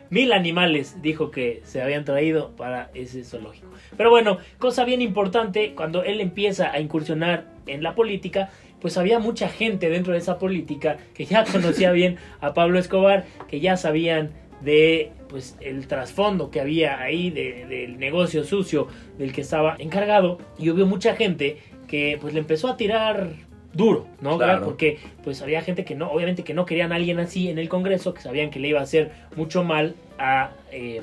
Mil 0.09 0.33
animales 0.33 1.03
dijo 1.03 1.31
que 1.31 1.63
se 1.65 1.83
habían 1.83 2.05
traído 2.05 2.55
para 2.55 2.91
ese 2.95 3.25
zoológico. 3.25 3.67
Pero 3.97 4.11
bueno, 4.11 4.39
cosa 4.59 4.85
bien 4.85 5.03
importante, 5.03 5.75
cuando 5.75 6.05
él 6.05 6.21
empieza 6.21 6.71
a 6.71 6.79
incursionar 6.79 7.47
en 7.67 7.83
la 7.83 7.97
política, 7.97 8.51
pues 8.81 8.99
había 8.99 9.19
mucha 9.19 9.49
gente 9.49 9.89
dentro 9.89 10.13
de 10.13 10.21
esa 10.21 10.39
política 10.39 10.99
que 11.15 11.25
ya 11.25 11.45
conocía 11.53 11.91
bien 11.91 12.19
a 12.41 12.55
Pablo 12.55 12.79
Escobar, 12.79 13.25
que 13.49 13.59
ya 13.61 13.77
sabían 13.77 14.31
de 14.67 15.13
pues 15.29 15.57
el 15.61 15.87
trasfondo 15.87 16.51
que 16.51 16.61
había 16.61 17.01
ahí 17.01 17.31
de- 17.31 17.65
del 17.67 17.99
negocio 17.99 18.45
sucio 18.45 18.89
del 19.17 19.33
que 19.33 19.41
estaba 19.41 19.77
encargado 19.79 20.39
y 20.59 20.69
hubo 20.71 20.85
mucha 20.85 21.15
gente 21.15 21.59
que 21.89 22.19
pues 22.21 22.35
le 22.35 22.41
empezó 22.41 22.69
a 22.69 22.77
tirar 22.77 23.31
duro, 23.73 24.07
¿no? 24.21 24.37
Claro. 24.39 24.65
Porque 24.65 24.99
pues 25.23 25.41
había 25.43 25.63
gente 25.63 25.85
que 25.85 25.95
no, 25.95 26.11
obviamente 26.11 26.43
que 26.43 26.53
no 26.55 26.67
querían 26.67 26.93
a 26.93 26.97
alguien 26.97 27.19
así 27.21 27.49
en 27.49 27.59
el 27.59 27.69
Congreso, 27.69 28.13
que 28.13 28.23
sabían 28.23 28.51
que 28.51 28.59
le 28.59 28.69
iba 28.69 28.81
a 28.81 28.83
hacer 28.83 29.13
mucho 29.37 29.63
mal 29.65 29.95
a 30.19 30.51
eh, 30.73 31.03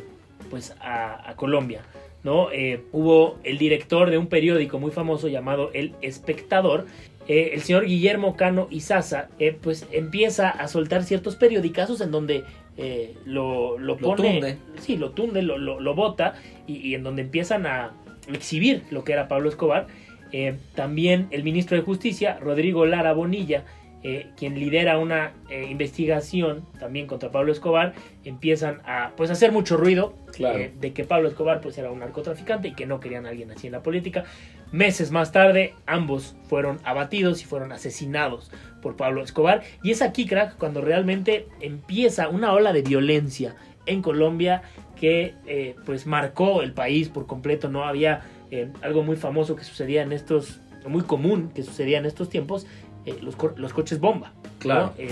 pues 0.49 0.75
a, 0.81 1.29
a 1.29 1.35
Colombia. 1.35 1.81
¿no? 2.23 2.51
Eh, 2.51 2.81
hubo 2.93 3.37
el 3.43 3.57
director 3.57 4.09
de 4.09 4.17
un 4.17 4.27
periódico 4.27 4.79
muy 4.79 4.91
famoso 4.91 5.27
llamado 5.27 5.71
El 5.73 5.93
Espectador, 6.01 6.85
eh, 7.27 7.51
el 7.53 7.61
señor 7.61 7.85
Guillermo 7.85 8.35
Cano 8.35 8.67
Izaza, 8.69 9.27
eh, 9.39 9.55
pues 9.61 9.85
empieza 9.91 10.49
a 10.49 10.67
soltar 10.69 11.03
ciertos 11.03 11.35
periodicazos 11.35 11.99
en 12.01 12.11
donde 12.11 12.43
eh, 12.77 13.15
lo, 13.25 13.77
lo 13.77 13.95
Lo 13.95 13.97
pone, 13.97 14.31
tunde. 14.33 14.57
sí, 14.79 14.97
lo 14.97 15.11
tunde, 15.11 15.41
lo, 15.41 15.57
lo, 15.57 15.79
lo 15.79 15.95
bota 15.95 16.35
y, 16.67 16.77
y 16.77 16.95
en 16.95 17.03
donde 17.03 17.21
empiezan 17.21 17.65
a 17.65 17.93
exhibir 18.31 18.83
lo 18.91 19.03
que 19.03 19.13
era 19.13 19.27
Pablo 19.27 19.49
Escobar. 19.49 19.87
Eh, 20.31 20.55
también 20.73 21.27
el 21.29 21.43
ministro 21.43 21.77
de 21.77 21.83
Justicia, 21.83 22.39
Rodrigo 22.41 22.85
Lara 22.85 23.13
Bonilla, 23.13 23.65
eh, 24.03 24.27
quien 24.35 24.59
lidera 24.59 24.97
una 24.97 25.31
eh, 25.49 25.65
investigación 25.69 26.65
también 26.79 27.07
contra 27.07 27.31
Pablo 27.31 27.51
Escobar, 27.51 27.93
empiezan 28.25 28.81
a 28.85 29.11
pues 29.15 29.29
hacer 29.31 29.51
mucho 29.51 29.77
ruido 29.77 30.13
Claro. 30.33 30.59
eh, 30.59 30.73
de 30.79 30.93
que 30.93 31.03
Pablo 31.03 31.29
Escobar 31.29 31.61
pues 31.61 31.77
era 31.77 31.91
un 31.91 31.99
narcotraficante 31.99 32.69
y 32.69 32.73
que 32.73 32.85
no 32.85 32.99
querían 32.99 33.25
a 33.25 33.29
alguien 33.29 33.51
así 33.51 33.67
en 33.67 33.73
la 33.73 33.83
política. 33.83 34.23
Meses 34.71 35.11
más 35.11 35.31
tarde, 35.31 35.75
ambos 35.85 36.35
fueron 36.49 36.79
abatidos 36.83 37.41
y 37.43 37.45
fueron 37.45 37.71
asesinados 37.71 38.51
por 38.81 38.95
Pablo 38.95 39.23
Escobar. 39.23 39.61
Y 39.83 39.91
es 39.91 40.01
aquí, 40.01 40.25
crack, 40.25 40.57
cuando 40.57 40.81
realmente 40.81 41.47
empieza 41.61 42.27
una 42.29 42.51
ola 42.53 42.73
de 42.73 42.81
violencia 42.81 43.55
en 43.85 44.01
Colombia 44.01 44.63
que 44.99 45.35
eh, 45.45 45.75
pues 45.85 46.07
marcó 46.07 46.61
el 46.61 46.73
país 46.73 47.09
por 47.09 47.27
completo. 47.27 47.69
No 47.69 47.83
había 47.83 48.21
eh, 48.51 48.69
algo 48.81 49.03
muy 49.03 49.15
famoso 49.15 49.55
que 49.55 49.63
sucedía 49.63 50.01
en 50.01 50.11
estos, 50.11 50.61
muy 50.87 51.03
común 51.03 51.51
que 51.53 51.61
sucedía 51.63 51.97
en 51.99 52.05
estos 52.05 52.29
tiempos, 52.29 52.65
eh, 53.05 53.17
los, 53.21 53.35
co- 53.35 53.53
los 53.57 53.73
coches 53.73 53.99
bomba. 53.99 54.33
¿no? 54.43 54.49
Claro. 54.59 54.93
Eh, 54.97 55.09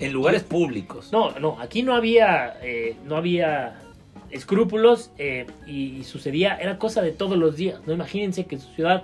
En 0.00 0.12
lugares 0.12 0.42
públicos. 0.42 1.10
no, 1.12 1.30
no, 1.40 1.58
aquí 1.60 1.82
no 1.82 1.94
había, 1.94 2.56
eh, 2.62 2.96
no 3.06 3.16
había 3.16 3.78
escrúpulos 4.30 5.10
y, 5.66 5.72
y 6.00 6.04
sucedía, 6.04 6.56
era 6.56 6.78
cosa 6.78 7.02
de 7.02 7.12
todos 7.12 7.38
los 7.38 7.56
días. 7.56 7.80
No 7.86 7.92
imagínense 7.94 8.44
que 8.46 8.56
en 8.56 8.60
su 8.60 8.72
ciudad 8.74 9.02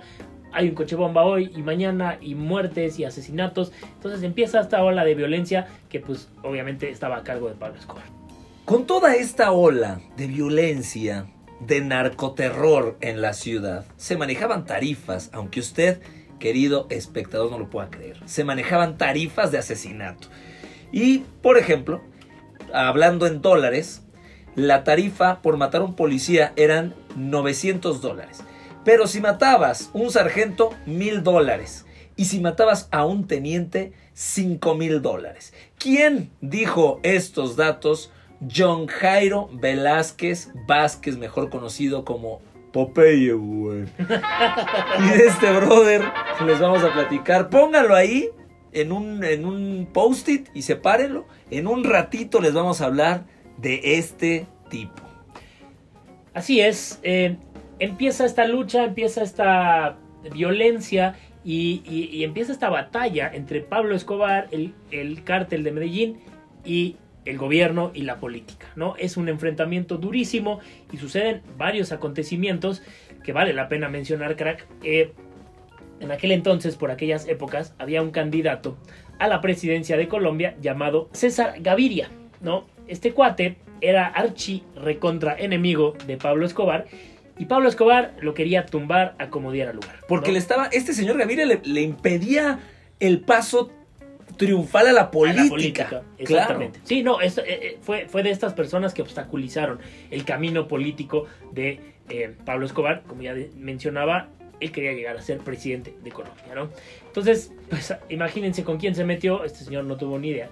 hay 0.51 0.69
un 0.69 0.75
coche 0.75 0.95
bomba 0.95 1.23
hoy 1.23 1.51
y 1.55 1.61
mañana 1.63 2.17
y 2.21 2.35
muertes 2.35 2.99
y 2.99 3.05
asesinatos. 3.05 3.71
Entonces 3.95 4.21
empieza 4.23 4.59
esta 4.61 4.83
ola 4.83 5.03
de 5.03 5.15
violencia 5.15 5.67
que 5.89 5.99
pues 5.99 6.29
obviamente 6.43 6.89
estaba 6.89 7.17
a 7.17 7.23
cargo 7.23 7.47
de 7.49 7.55
Pablo 7.55 7.79
Escobar. 7.79 8.03
Con 8.65 8.85
toda 8.85 9.15
esta 9.15 9.51
ola 9.51 9.99
de 10.15 10.27
violencia, 10.27 11.25
de 11.59 11.81
narcoterror 11.81 12.97
en 13.01 13.21
la 13.21 13.33
ciudad, 13.33 13.85
se 13.97 14.15
manejaban 14.17 14.65
tarifas, 14.65 15.29
aunque 15.33 15.59
usted, 15.61 16.01
querido 16.43 16.87
espectador, 16.89 17.49
no 17.49 17.57
lo 17.57 17.69
pueda 17.69 17.89
creer. 17.89 18.19
Se 18.25 18.43
manejaban 18.43 18.97
tarifas 18.97 19.49
de 19.53 19.59
asesinato. 19.59 20.27
Y, 20.91 21.19
por 21.41 21.57
ejemplo, 21.57 22.01
hablando 22.73 23.27
en 23.27 23.41
dólares, 23.41 24.01
la 24.53 24.83
tarifa 24.83 25.41
por 25.41 25.55
matar 25.55 25.79
a 25.79 25.85
un 25.85 25.95
policía 25.95 26.51
eran 26.57 26.95
900 27.15 28.01
dólares. 28.01 28.41
Pero 28.83 29.07
si 29.07 29.21
matabas 29.21 29.89
un 29.93 30.11
sargento, 30.11 30.71
1000 30.85 31.23
dólares. 31.23 31.85
Y 32.17 32.25
si 32.25 32.41
matabas 32.41 32.89
a 32.91 33.05
un 33.05 33.25
teniente, 33.25 33.93
5 34.13 34.75
mil 34.75 35.01
dólares. 35.01 35.53
¿Quién 35.79 36.29
dijo 36.41 36.99
estos 37.03 37.55
datos 37.55 38.11
John 38.53 38.87
Jairo 38.87 39.49
Velázquez 39.53 40.51
Vázquez, 40.67 41.17
mejor 41.17 41.49
conocido 41.49 42.03
como 42.03 42.41
Popeye, 42.73 43.31
güey. 43.33 43.83
y 44.99 45.17
de 45.17 45.25
este 45.27 45.51
brother 45.53 46.01
les 46.45 46.59
vamos 46.59 46.83
a 46.83 46.91
platicar. 46.91 47.49
Póngalo 47.49 47.95
ahí 47.95 48.27
en 48.73 48.91
un, 48.91 49.23
en 49.23 49.45
un 49.45 49.87
post-it 49.93 50.49
y 50.53 50.63
sepárenlo. 50.63 51.25
En 51.51 51.67
un 51.67 51.83
ratito 51.85 52.41
les 52.41 52.53
vamos 52.53 52.81
a 52.81 52.85
hablar 52.85 53.25
de 53.57 53.79
este 53.97 54.47
tipo. 54.69 55.03
Así 56.33 56.59
es, 56.61 56.99
eh, 57.03 57.37
empieza 57.79 58.25
esta 58.25 58.45
lucha, 58.47 58.83
empieza 58.85 59.21
esta 59.21 59.97
violencia 60.33 61.15
y, 61.45 61.83
y- 61.85 62.09
y 62.11 62.23
empieza 62.23 62.51
esta 62.51 62.69
batalla 62.69 63.29
entre 63.31 63.61
Pablo 63.61 63.95
Escobar, 63.95 64.47
el, 64.51 64.73
el 64.89 65.23
cártel 65.23 65.63
de 65.63 65.71
Medellín 65.71 66.19
y 66.65 66.95
el 67.25 67.37
gobierno 67.37 67.91
y 67.93 68.03
la 68.03 68.17
política, 68.17 68.67
¿no? 68.75 68.95
Es 68.97 69.17
un 69.17 69.29
enfrentamiento 69.29 69.97
durísimo 69.97 70.59
y 70.91 70.97
suceden 70.97 71.41
varios 71.57 71.91
acontecimientos 71.91 72.81
que 73.23 73.33
vale 73.33 73.53
la 73.53 73.69
pena 73.69 73.89
mencionar, 73.89 74.35
crack. 74.35 74.65
Eh, 74.83 75.13
en 75.99 76.11
aquel 76.11 76.31
entonces, 76.31 76.75
por 76.75 76.91
aquellas 76.91 77.27
épocas, 77.27 77.73
había 77.79 78.01
un 78.01 78.11
candidato 78.11 78.77
a 79.19 79.27
la 79.27 79.41
presidencia 79.41 79.95
de 79.95 80.07
Colombia 80.07 80.55
llamado 80.61 81.09
César 81.13 81.55
Gaviria, 81.59 82.09
¿no? 82.41 82.65
Este 82.87 83.13
cuate 83.13 83.57
era 83.79 84.07
archi 84.07 84.63
recontra 84.75 85.35
enemigo 85.37 85.95
de 86.05 86.17
Pablo 86.17 86.45
Escobar 86.45 86.85
y 87.37 87.45
Pablo 87.45 87.69
Escobar 87.69 88.15
lo 88.19 88.33
quería 88.33 88.65
tumbar 88.65 89.15
a 89.17 89.29
como 89.29 89.51
diera 89.51 89.73
lugar. 89.73 89.95
¿no? 90.01 90.07
Porque 90.07 90.31
le 90.31 90.39
estaba, 90.39 90.67
este 90.67 90.93
señor 90.93 91.17
Gaviria 91.17 91.45
le, 91.45 91.61
le 91.63 91.81
impedía 91.81 92.59
el 92.99 93.21
paso 93.21 93.71
triunfal 94.37 94.87
a 94.87 94.93
la 94.93 95.01
A 95.01 95.11
política. 95.11 95.43
la 95.43 95.49
política, 95.49 96.03
exactamente. 96.17 96.79
Sí, 96.83 97.03
no, 97.03 97.21
es- 97.21 97.37
eh, 97.37 97.43
eh, 97.47 97.77
fue, 97.81 98.07
fue 98.07 98.23
de 98.23 98.31
estas 98.31 98.53
personas 98.53 98.93
que 98.93 99.01
obstaculizaron 99.01 99.79
el 100.11 100.25
camino 100.25 100.67
político 100.67 101.25
de 101.51 101.79
eh, 102.09 102.35
Pablo 102.45 102.65
Escobar. 102.65 103.03
Como 103.07 103.21
ya 103.21 103.33
de- 103.33 103.49
mencionaba, 103.57 104.29
él 104.59 104.71
quería 104.71 104.93
llegar 104.93 105.17
a 105.17 105.21
ser 105.21 105.39
presidente 105.39 105.93
de 106.03 106.11
Colombia, 106.11 106.53
¿no? 106.55 106.69
Entonces, 107.07 107.51
pues 107.69 107.93
imagínense 108.09 108.63
con 108.63 108.77
quién 108.77 108.95
se 108.95 109.03
metió, 109.05 109.43
este 109.43 109.63
señor 109.63 109.83
no 109.85 109.97
tuvo 109.97 110.19
ni 110.19 110.29
idea. 110.29 110.49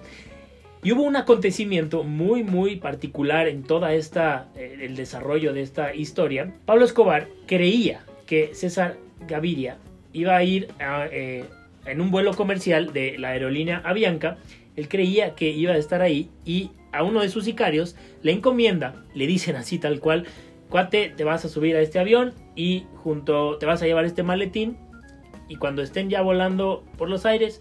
Y 0.84 0.90
hubo 0.92 1.02
un 1.04 1.14
acontecimiento 1.16 2.02
muy, 2.02 2.42
muy 2.42 2.76
particular 2.76 3.46
en 3.46 3.62
toda 3.62 3.94
esta, 3.94 4.48
eh, 4.56 4.78
el 4.82 4.96
desarrollo 4.96 5.52
de 5.52 5.62
esta 5.62 5.94
historia. 5.94 6.52
Pablo 6.66 6.84
Escobar 6.84 7.28
creía 7.46 8.00
que 8.26 8.54
César 8.54 8.96
Gaviria 9.28 9.76
iba 10.12 10.36
a 10.36 10.42
ir 10.42 10.68
a, 10.80 11.06
en 11.86 12.00
un 12.00 12.10
vuelo 12.10 12.34
comercial 12.34 12.92
de 12.92 13.18
la 13.18 13.28
aerolínea 13.28 13.82
Avianca. 13.84 14.38
Él 14.76 14.88
creía 14.88 15.34
que 15.34 15.50
iba 15.50 15.72
a 15.72 15.76
estar 15.76 16.02
ahí 16.02 16.30
y 16.44 16.70
a 16.92 17.02
uno 17.02 17.20
de 17.20 17.28
sus 17.28 17.44
sicarios 17.44 17.96
le 18.22 18.32
encomienda, 18.32 19.04
le 19.14 19.26
dicen 19.26 19.56
así 19.56 19.78
tal 19.78 20.00
cual, 20.00 20.26
cuate, 20.68 21.12
te 21.16 21.24
vas 21.24 21.44
a 21.44 21.48
subir 21.48 21.76
a 21.76 21.80
este 21.80 21.98
avión 21.98 22.32
y 22.56 22.86
junto 22.96 23.58
te 23.58 23.66
vas 23.66 23.82
a 23.82 23.86
llevar 23.86 24.04
este 24.04 24.22
maletín 24.22 24.78
y 25.48 25.56
cuando 25.56 25.82
estén 25.82 26.08
ya 26.08 26.22
volando 26.22 26.84
por 26.96 27.10
los 27.10 27.26
aires 27.26 27.60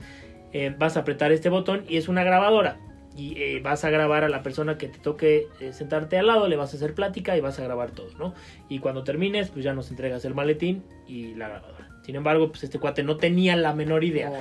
eh, 0.53 0.73
vas 0.77 0.97
a 0.97 1.01
apretar 1.01 1.31
este 1.31 1.49
botón 1.49 1.83
y 1.87 1.97
es 1.97 2.07
una 2.07 2.23
grabadora 2.23 2.79
y 3.15 3.37
eh, 3.41 3.59
vas 3.61 3.83
a 3.83 3.89
grabar 3.89 4.23
a 4.23 4.29
la 4.29 4.43
persona 4.43 4.77
que 4.77 4.87
te 4.87 4.99
toque 4.99 5.47
eh, 5.59 5.73
sentarte 5.73 6.17
al 6.17 6.27
lado, 6.27 6.47
le 6.47 6.55
vas 6.55 6.73
a 6.73 6.77
hacer 6.77 6.93
plática 6.93 7.35
y 7.35 7.41
vas 7.41 7.59
a 7.59 7.63
grabar 7.63 7.91
todo, 7.91 8.09
¿no? 8.17 8.33
Y 8.69 8.79
cuando 8.79 9.03
termines, 9.03 9.49
pues 9.49 9.65
ya 9.65 9.73
nos 9.73 9.89
entregas 9.89 10.23
el 10.23 10.33
maletín 10.33 10.83
y 11.07 11.35
la 11.35 11.49
grabadora. 11.49 11.90
Sin 12.03 12.15
embargo, 12.15 12.49
pues 12.49 12.63
este 12.63 12.79
cuate 12.79 13.03
no 13.03 13.17
tenía 13.17 13.55
la 13.55 13.73
menor 13.73 14.03
idea 14.03 14.31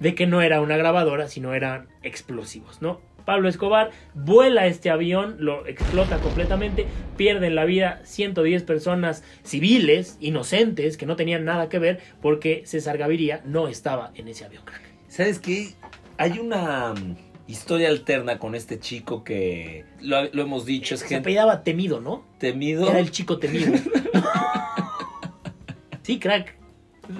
de 0.00 0.14
que 0.14 0.26
no 0.26 0.42
era 0.42 0.60
una 0.60 0.76
grabadora, 0.76 1.28
sino 1.28 1.54
eran 1.54 1.88
explosivos, 2.02 2.82
¿no? 2.82 3.00
Pablo 3.26 3.48
Escobar 3.48 3.90
vuela 4.14 4.66
este 4.66 4.88
avión, 4.88 5.36
lo 5.40 5.66
explota 5.66 6.18
completamente, 6.18 6.86
pierden 7.16 7.56
la 7.56 7.64
vida 7.64 8.00
110 8.04 8.62
personas 8.62 9.24
civiles, 9.42 10.16
inocentes, 10.20 10.96
que 10.96 11.06
no 11.06 11.16
tenían 11.16 11.44
nada 11.44 11.68
que 11.68 11.78
ver, 11.78 12.00
porque 12.22 12.62
César 12.64 12.96
Gaviria 12.96 13.42
no 13.44 13.68
estaba 13.68 14.12
en 14.14 14.28
ese 14.28 14.44
avión, 14.44 14.62
crack. 14.64 14.80
¿Sabes 15.08 15.40
qué? 15.40 15.74
Hay 16.18 16.38
una 16.38 16.94
mm, 16.94 17.16
historia 17.48 17.88
alterna 17.88 18.38
con 18.38 18.54
este 18.54 18.78
chico 18.78 19.24
que 19.24 19.84
lo, 20.00 20.32
lo 20.32 20.42
hemos 20.42 20.64
dicho, 20.64 20.94
es 20.94 21.00
Se 21.00 21.08
gente 21.08 21.22
apellidaba 21.22 21.64
Temido, 21.64 22.00
¿no? 22.00 22.24
temido. 22.38 22.88
Era 22.88 23.00
el 23.00 23.10
chico 23.10 23.38
temido. 23.38 23.76
sí, 26.02 26.20
crack. 26.20 26.56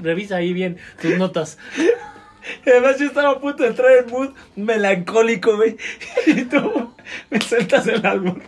Revisa 0.02 0.36
ahí 0.36 0.52
bien 0.52 0.78
tus 1.00 1.16
notas. 1.18 1.58
Además, 2.64 2.98
yo 2.98 3.06
estaba 3.06 3.30
a 3.30 3.40
punto 3.40 3.62
de 3.62 3.70
entrar 3.70 3.90
en 3.92 4.06
mood 4.10 4.30
melancólico, 4.54 5.56
güey. 5.56 5.76
Y 6.26 6.44
tú 6.44 6.92
me 7.30 7.40
sueltas 7.40 7.86
el 7.86 8.04
álbum. 8.06 8.38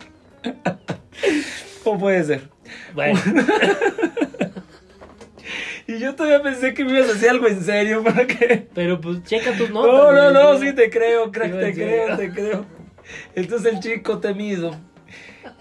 ¿Cómo 1.83 1.99
puede 1.99 2.23
ser? 2.23 2.49
Bueno, 2.93 3.19
Y 5.89 5.97
yo 5.97 6.13
todavía 6.13 6.43
pensé 6.43 6.75
que 6.75 6.85
me 6.85 6.91
ibas 6.91 7.09
a 7.09 7.13
hacer 7.13 7.31
algo 7.31 7.47
en 7.47 7.63
serio 7.63 8.03
para 8.05 8.27
que. 8.27 8.67
pero 8.75 9.01
pues 9.01 9.23
checa 9.23 9.57
tus 9.57 9.71
notas. 9.71 9.91
No, 9.91 10.11
no, 10.13 10.31
no, 10.31 10.59
sí 10.59 10.71
te 10.73 10.87
creo, 10.91 11.31
crack, 11.31 11.51
te 11.51 11.73
creo, 11.73 12.15
te 12.15 12.29
creo. 12.29 12.65
Entonces 13.33 13.73
el 13.73 13.79
chico 13.79 14.19
temido, 14.19 14.75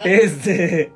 este, 0.05 0.93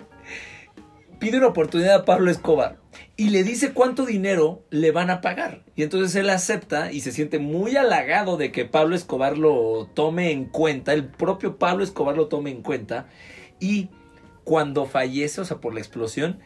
pide 1.18 1.38
una 1.38 1.47
oportunidad 1.47 1.95
a 1.95 2.05
Pablo 2.05 2.31
Escobar 2.31 2.82
y 3.22 3.30
le 3.30 3.44
dice 3.44 3.72
cuánto 3.72 4.04
dinero 4.04 4.64
le 4.70 4.90
van 4.90 5.08
a 5.08 5.20
pagar. 5.20 5.62
Y 5.76 5.85
entonces 5.85 6.16
él 6.16 6.28
acepta 6.28 6.90
y 6.90 7.02
se 7.02 7.12
siente 7.12 7.38
muy 7.38 7.76
halagado 7.76 8.37
de 8.37 8.50
que 8.50 8.64
Pablo 8.64 8.96
Escobar 8.96 9.38
lo 9.38 9.88
tome 9.94 10.32
en 10.32 10.46
cuenta, 10.46 10.92
el 10.92 11.06
propio 11.06 11.56
Pablo 11.56 11.85
Escobar 11.85 12.16
lo 12.16 12.26
tome 12.26 12.50
en 12.50 12.62
cuenta. 12.62 13.06
Y 13.61 13.90
cuando 14.42 14.87
fallece, 14.87 15.40
o 15.40 15.44
sea, 15.44 15.58
por 15.58 15.72
la 15.72 15.78
explosión, 15.78 16.40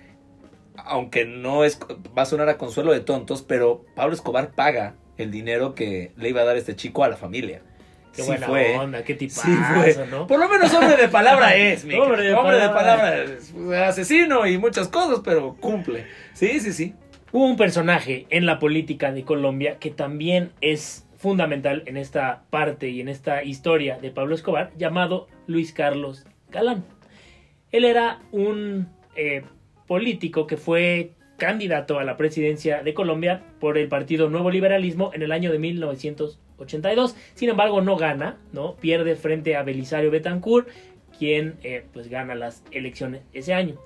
aunque 0.76 1.24
no 1.24 1.64
es, 1.64 1.78
va 2.16 2.20
a 2.20 2.26
sonar 2.26 2.50
a 2.50 2.58
consuelo 2.58 2.92
de 2.92 3.00
tontos, 3.00 3.40
pero 3.40 3.86
Pablo 3.94 4.14
Escobar 4.14 4.52
paga 4.52 4.96
el 5.16 5.30
dinero 5.30 5.74
que 5.74 6.12
le 6.18 6.28
iba 6.28 6.42
a 6.42 6.44
dar 6.44 6.58
este 6.58 6.76
chico 6.76 7.04
a 7.04 7.08
la 7.08 7.16
familia. 7.16 7.62
Qué 8.16 8.22
Sí 8.22 8.28
buena 8.28 8.46
fue. 8.46 8.76
onda, 8.76 9.04
qué 9.04 9.14
tipazo, 9.14 9.42
Sí 9.42 9.52
fue. 9.52 10.06
¿no? 10.10 10.26
Por 10.26 10.40
lo 10.40 10.48
menos 10.48 10.72
hombre 10.74 10.96
de 10.96 11.08
palabra 11.08 11.54
es, 11.54 11.84
mi 11.84 11.94
Hombre 11.94 12.22
de 12.22 12.34
hombre 12.34 12.56
de 12.56 12.68
palabra. 12.68 13.14
palabra 13.14 13.24
es 13.24 13.54
asesino 13.88 14.46
y 14.46 14.58
muchas 14.58 14.88
cosas, 14.88 15.20
pero 15.24 15.54
cumple. 15.60 16.06
Sí, 16.32 16.58
sí, 16.60 16.72
sí. 16.72 16.94
Hubo 17.32 17.44
un 17.44 17.56
personaje 17.56 18.26
en 18.30 18.46
la 18.46 18.58
política 18.58 19.12
de 19.12 19.22
Colombia 19.24 19.76
que 19.78 19.90
también 19.90 20.52
es 20.60 21.06
fundamental 21.18 21.82
en 21.86 21.96
esta 21.96 22.44
parte 22.50 22.88
y 22.88 23.00
en 23.00 23.08
esta 23.08 23.42
historia 23.42 23.98
de 23.98 24.10
Pablo 24.10 24.34
Escobar, 24.34 24.70
llamado 24.76 25.28
Luis 25.46 25.72
Carlos 25.72 26.24
Galán. 26.50 26.84
Él 27.72 27.84
era 27.84 28.20
un 28.32 28.88
eh, 29.16 29.42
político 29.86 30.46
que 30.46 30.56
fue 30.56 31.12
candidato 31.36 31.98
a 31.98 32.04
la 32.04 32.16
presidencia 32.16 32.82
de 32.82 32.94
Colombia 32.94 33.42
por 33.60 33.76
el 33.76 33.88
partido 33.88 34.30
Nuevo 34.30 34.50
Liberalismo 34.50 35.10
en 35.12 35.22
el 35.22 35.32
año 35.32 35.52
de 35.52 35.58
1982. 36.58 37.16
Sin 37.34 37.48
embargo, 37.48 37.80
no 37.80 37.96
gana, 37.96 38.38
¿no? 38.52 38.74
Pierde 38.76 39.16
frente 39.16 39.56
a 39.56 39.62
Belisario 39.62 40.10
Betancourt, 40.10 40.68
quien 41.18 41.56
eh, 41.62 41.84
pues 41.92 42.08
gana 42.08 42.34
las 42.34 42.62
elecciones 42.70 43.22
ese 43.32 43.54
año. 43.54 43.76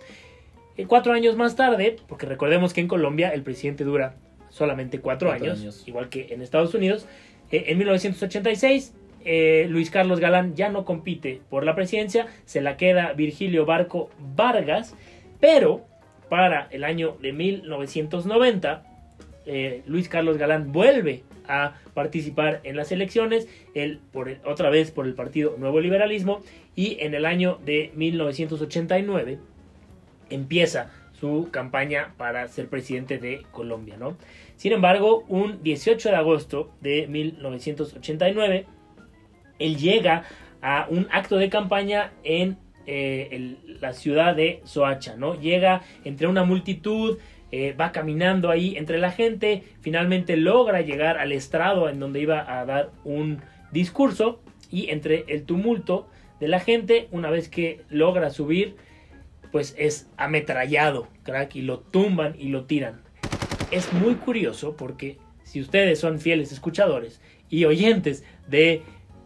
Eh, 0.76 0.86
cuatro 0.86 1.12
años 1.12 1.36
más 1.36 1.56
tarde, 1.56 1.96
porque 2.08 2.26
recordemos 2.26 2.72
que 2.72 2.80
en 2.80 2.88
Colombia 2.88 3.30
el 3.30 3.42
presidente 3.42 3.84
dura 3.84 4.16
solamente 4.48 5.00
cuatro, 5.00 5.28
Cuatro 5.28 5.46
años, 5.46 5.60
años. 5.60 5.84
igual 5.86 6.08
que 6.08 6.32
en 6.32 6.42
Estados 6.42 6.74
Unidos, 6.74 7.06
eh, 7.52 7.64
en 7.68 7.78
1986 7.78 8.94
eh, 9.24 9.66
Luis 9.68 9.90
Carlos 9.90 10.18
Galán 10.18 10.54
ya 10.56 10.70
no 10.70 10.84
compite 10.84 11.42
por 11.50 11.64
la 11.64 11.74
presidencia, 11.74 12.26
se 12.46 12.60
la 12.62 12.76
queda 12.76 13.12
Virgilio 13.12 13.66
Barco 13.66 14.10
Vargas, 14.34 14.94
pero 15.40 15.84
para 16.30 16.68
el 16.70 16.84
año 16.84 17.16
de 17.20 17.32
1990 17.32 18.84
eh, 19.52 19.82
Luis 19.86 20.08
Carlos 20.08 20.38
Galán 20.38 20.70
vuelve 20.72 21.24
a 21.48 21.74
participar 21.94 22.60
en 22.62 22.76
las 22.76 22.92
elecciones, 22.92 23.48
él 23.74 23.98
por 24.12 24.28
el- 24.28 24.38
otra 24.44 24.70
vez 24.70 24.92
por 24.92 25.06
el 25.06 25.14
partido 25.14 25.56
Nuevo 25.58 25.80
Liberalismo, 25.80 26.42
y 26.76 26.96
en 27.00 27.14
el 27.14 27.26
año 27.26 27.58
de 27.64 27.90
1989 27.96 29.38
empieza 30.30 30.92
su 31.12 31.48
campaña 31.50 32.14
para 32.16 32.46
ser 32.48 32.68
presidente 32.68 33.18
de 33.18 33.42
Colombia, 33.50 33.96
¿no? 33.98 34.16
Sin 34.56 34.72
embargo, 34.72 35.24
un 35.28 35.62
18 35.62 36.10
de 36.10 36.16
agosto 36.16 36.70
de 36.80 37.06
1989, 37.08 38.66
él 39.58 39.76
llega 39.76 40.24
a 40.62 40.86
un 40.88 41.08
acto 41.10 41.36
de 41.36 41.48
campaña 41.50 42.12
en 42.22 42.56
eh, 42.86 43.56
la 43.80 43.92
ciudad 43.92 44.34
de 44.34 44.60
Soacha, 44.64 45.14
¿no? 45.16 45.38
Llega 45.38 45.82
entre 46.04 46.26
una 46.26 46.44
multitud, 46.44 47.18
eh, 47.52 47.72
va 47.72 47.92
caminando 47.92 48.50
ahí 48.50 48.76
entre 48.76 48.98
la 48.98 49.10
gente, 49.10 49.64
finalmente 49.80 50.36
logra 50.36 50.80
llegar 50.80 51.18
al 51.18 51.32
estrado 51.32 51.88
en 51.88 51.98
donde 51.98 52.20
iba 52.20 52.60
a 52.60 52.64
dar 52.64 52.90
un 53.04 53.40
discurso 53.72 54.40
y 54.70 54.90
entre 54.90 55.24
el 55.28 55.44
tumulto 55.44 56.08
de 56.38 56.48
la 56.48 56.60
gente, 56.60 57.08
una 57.10 57.30
vez 57.30 57.48
que 57.48 57.82
logra 57.90 58.30
subir, 58.30 58.76
pues 59.52 59.74
es 59.78 60.08
ametrallado, 60.16 61.08
crack, 61.22 61.56
y 61.56 61.62
lo 61.62 61.80
tumban 61.80 62.34
y 62.38 62.48
lo 62.48 62.64
tiran. 62.64 63.00
Es 63.70 63.92
muy 63.92 64.14
curioso 64.14 64.76
porque 64.76 65.18
si 65.42 65.60
ustedes 65.60 65.98
son 65.98 66.20
fieles 66.20 66.52
escuchadores 66.52 67.20
y 67.48 67.64
oyentes 67.64 68.24
de 68.48 68.82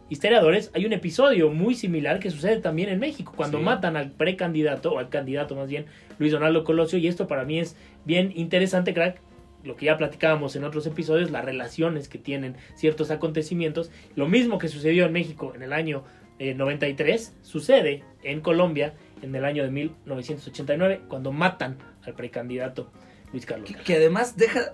historiadores, 0.09 0.71
hay 0.73 0.85
un 0.85 0.93
episodio 0.93 1.49
muy 1.49 1.75
similar 1.75 2.19
que 2.19 2.29
sucede 2.29 2.59
también 2.59 2.89
en 2.89 2.99
México, 2.99 3.33
cuando 3.35 3.57
Sí. 3.57 3.63
matan 3.63 3.97
al 3.97 4.11
precandidato, 4.11 4.93
o 4.93 4.99
al 4.99 5.09
candidato 5.09 5.55
más 5.55 5.67
bien, 5.69 5.85
Luis 6.19 6.31
Donaldo 6.31 6.63
Colosio, 6.63 6.99
y 6.99 7.07
esto 7.07 7.27
para 7.27 7.43
mí 7.43 7.59
es 7.59 7.75
bien 8.05 8.31
interesante, 8.35 8.93
crack, 8.93 9.19
lo 9.63 9.75
que 9.75 9.85
ya 9.87 9.97
platicábamos 9.97 10.55
en 10.55 10.63
otros 10.63 10.85
episodios, 10.85 11.31
las 11.31 11.43
relaciones 11.43 12.07
que 12.07 12.19
tienen 12.19 12.55
ciertos 12.75 13.09
acontecimientos. 13.09 13.89
Lo 14.15 14.27
mismo 14.27 14.59
que 14.59 14.67
sucedió 14.67 15.05
en 15.05 15.11
México 15.11 15.53
en 15.55 15.63
el 15.63 15.73
año 15.73 16.03
eh, 16.37 16.53
93, 16.53 17.33
sucede 17.41 18.03
en 18.21 18.41
Colombia 18.41 18.93
en 19.23 19.33
el 19.33 19.43
año 19.43 19.63
de 19.63 19.71
1989, 19.71 21.01
cuando 21.07 21.31
matan 21.31 21.77
al 22.03 22.13
precandidato 22.13 22.91
Luis 23.31 23.45
Carlos. 23.47 23.71
Que 23.83 23.95
además 23.95 24.37
deja... 24.37 24.73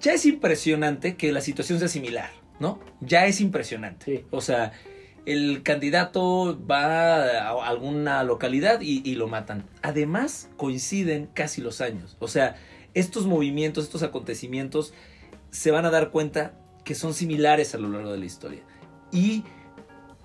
Ya 0.00 0.14
es 0.14 0.26
impresionante 0.26 1.14
que 1.16 1.30
la 1.30 1.40
situación 1.40 1.78
sea 1.78 1.86
similar, 1.86 2.30
¿no? 2.60 2.80
Ya 3.00 3.26
es 3.26 3.40
impresionante. 3.40 4.04
Sí. 4.04 4.24
O 4.30 4.40
sea, 4.40 4.72
el 5.26 5.62
candidato 5.62 6.58
va 6.66 7.24
a 7.48 7.68
alguna 7.68 8.22
localidad 8.24 8.80
y, 8.80 9.02
y 9.04 9.14
lo 9.14 9.28
matan. 9.28 9.64
Además, 9.82 10.50
coinciden 10.56 11.28
casi 11.32 11.60
los 11.60 11.80
años. 11.80 12.16
O 12.20 12.28
sea, 12.28 12.56
estos 12.94 13.26
movimientos, 13.26 13.84
estos 13.84 14.02
acontecimientos, 14.02 14.92
se 15.50 15.70
van 15.70 15.84
a 15.86 15.90
dar 15.90 16.10
cuenta 16.10 16.54
que 16.84 16.94
son 16.94 17.14
similares 17.14 17.74
a 17.74 17.78
lo 17.78 17.88
largo 17.88 18.12
de 18.12 18.18
la 18.18 18.24
historia. 18.24 18.62
Y 19.10 19.44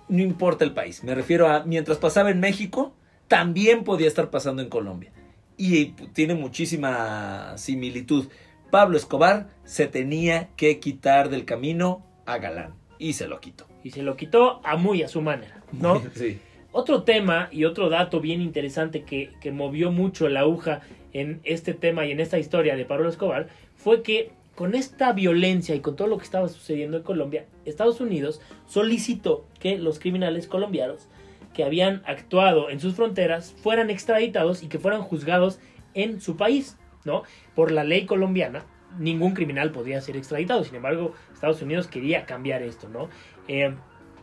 no 0.10 0.22
importa 0.22 0.66
el 0.66 0.74
país. 0.74 1.04
Me 1.04 1.16
refiero 1.16 1.48
a, 1.48 1.64
mientras 1.64 1.98
pasaba 1.98 2.32
en 2.32 2.40
México, 2.40 2.94
también 3.28 3.84
podía 3.84 4.08
estar 4.08 4.30
pasando 4.30 4.62
en 4.62 4.70
Colombia. 4.70 5.12
Y 5.56 5.88
tiene 6.14 6.36
muchísima 6.36 7.54
similitud. 7.58 8.28
Pablo 8.72 8.98
Escobar 8.98 9.50
se 9.64 9.88
tenía 9.88 10.50
que 10.56 10.80
quitar 10.80 11.30
del 11.30 11.46
camino 11.46 12.06
a 12.34 12.38
Galán. 12.38 12.74
Y 12.98 13.14
se 13.14 13.28
lo 13.28 13.40
quitó. 13.40 13.66
Y 13.84 13.92
se 13.92 14.04
lo 14.04 14.16
quitó 14.16 14.62
a 14.64 14.76
muy 14.76 15.04
a 15.04 15.08
su 15.08 15.22
manera, 15.22 15.64
¿no? 15.72 16.02
Sí. 16.16 16.40
Otro 16.72 17.02
tema 17.02 17.50
y 17.52 17.66
otro 17.66 17.90
dato 17.90 18.20
bien 18.20 18.42
interesante 18.42 19.04
que, 19.04 19.32
que 19.42 19.52
movió 19.52 19.92
mucho 19.92 20.30
la 20.30 20.42
aguja 20.42 20.82
en 21.14 21.42
este 21.44 21.74
tema 21.74 22.06
y 22.06 22.12
en 22.12 22.20
esta 22.20 22.38
historia 22.38 22.76
de 22.76 22.86
Pablo 22.86 23.10
Escobar 23.10 23.48
fue 23.76 24.04
que 24.04 24.32
con 24.54 24.76
esta 24.76 25.14
violencia 25.14 25.74
y 25.74 25.80
con 25.80 25.96
todo 25.96 26.08
lo 26.08 26.18
que 26.18 26.26
estaba 26.26 26.50
sucediendo 26.50 26.98
en 26.98 27.04
Colombia, 27.04 27.46
Estados 27.66 28.02
Unidos 28.02 28.42
solicitó 28.68 29.48
que 29.60 29.78
los 29.80 30.00
criminales 30.00 30.48
colombianos 30.48 31.08
que 31.54 31.64
habían 31.64 32.04
actuado 32.06 32.70
en 32.70 32.80
sus 32.80 32.94
fronteras 32.94 33.56
fueran 33.64 33.90
extraditados 33.90 34.62
y 34.62 34.68
que 34.68 34.78
fueran 34.78 35.02
juzgados 35.02 35.60
en 35.94 36.22
su 36.22 36.36
país, 36.36 36.78
¿no? 37.06 37.24
Por 37.56 37.72
la 37.72 37.84
ley 37.84 38.06
colombiana, 38.06 38.66
ningún 38.98 39.34
criminal 39.34 39.72
podía 39.72 40.02
ser 40.02 40.18
extraditado. 40.18 40.64
Sin 40.64 40.76
embargo, 40.76 41.14
Estados 41.34 41.62
Unidos 41.62 41.88
quería 41.88 42.26
cambiar 42.26 42.64
esto, 42.64 42.90
¿no? 42.90 43.10
Eh, 43.48 43.74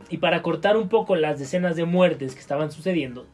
y 0.09 0.19
para 0.19 0.43
cortar 0.43 0.77
un 0.77 0.89
poco 0.89 1.17
las 1.17 1.39
decenas 1.39 1.77
de 1.77 1.85
muertes 1.85 2.35
que 2.35 2.41
estaban 2.41 2.71
sucediendo, 2.71 3.27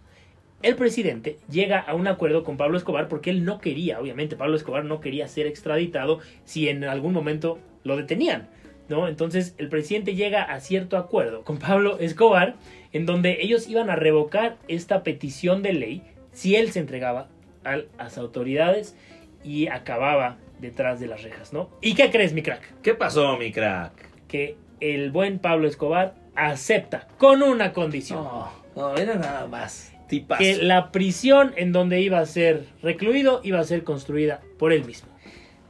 el 0.62 0.76
presidente 0.76 1.38
llega 1.50 1.80
a 1.80 1.94
un 1.94 2.06
acuerdo 2.06 2.44
con 2.44 2.56
Pablo 2.56 2.78
Escobar 2.78 3.08
porque 3.08 3.30
él 3.30 3.44
no 3.44 3.60
quería, 3.60 4.00
obviamente 4.00 4.36
Pablo 4.36 4.56
Escobar 4.56 4.84
no 4.84 5.00
quería 5.00 5.26
ser 5.26 5.46
extraditado 5.46 6.20
si 6.44 6.68
en 6.68 6.84
algún 6.84 7.12
momento 7.12 7.58
lo 7.82 7.96
detenían, 7.96 8.48
¿no? 8.88 9.08
Entonces 9.08 9.56
el 9.58 9.68
presidente 9.68 10.14
llega 10.14 10.44
a 10.44 10.60
cierto 10.60 10.96
acuerdo 10.96 11.42
con 11.42 11.58
Pablo 11.58 11.98
Escobar 11.98 12.54
en 12.92 13.06
donde 13.06 13.38
ellos 13.40 13.68
iban 13.68 13.90
a 13.90 13.96
revocar 13.96 14.56
esta 14.68 15.02
petición 15.02 15.62
de 15.62 15.72
ley 15.72 16.02
si 16.30 16.54
él 16.54 16.70
se 16.70 16.78
entregaba 16.78 17.28
a 17.64 17.78
las 17.98 18.16
autoridades 18.16 18.96
y 19.42 19.66
acababa 19.66 20.38
detrás 20.62 20.98
de 21.00 21.08
las 21.08 21.22
rejas, 21.22 21.52
¿no? 21.52 21.68
¿Y 21.82 21.94
qué 21.94 22.10
crees, 22.10 22.32
mi 22.32 22.42
crack? 22.42 22.80
¿Qué 22.80 22.94
pasó, 22.94 23.36
mi 23.36 23.52
crack? 23.52 23.92
Que 24.28 24.56
el 24.80 25.10
buen 25.10 25.38
Pablo 25.38 25.68
Escobar 25.68 26.14
acepta 26.34 27.06
con 27.18 27.42
una 27.42 27.74
condición. 27.74 28.24
No, 28.24 28.50
no, 28.74 28.96
era 28.96 29.16
nada 29.16 29.46
más. 29.46 29.92
Tipazo. 30.08 30.42
que 30.42 30.56
la 30.56 30.90
prisión 30.92 31.52
en 31.56 31.72
donde 31.72 32.00
iba 32.00 32.18
a 32.18 32.26
ser 32.26 32.66
recluido 32.82 33.40
iba 33.44 33.60
a 33.60 33.64
ser 33.64 33.82
construida 33.84 34.40
por 34.58 34.72
él 34.72 34.84
mismo. 34.84 35.08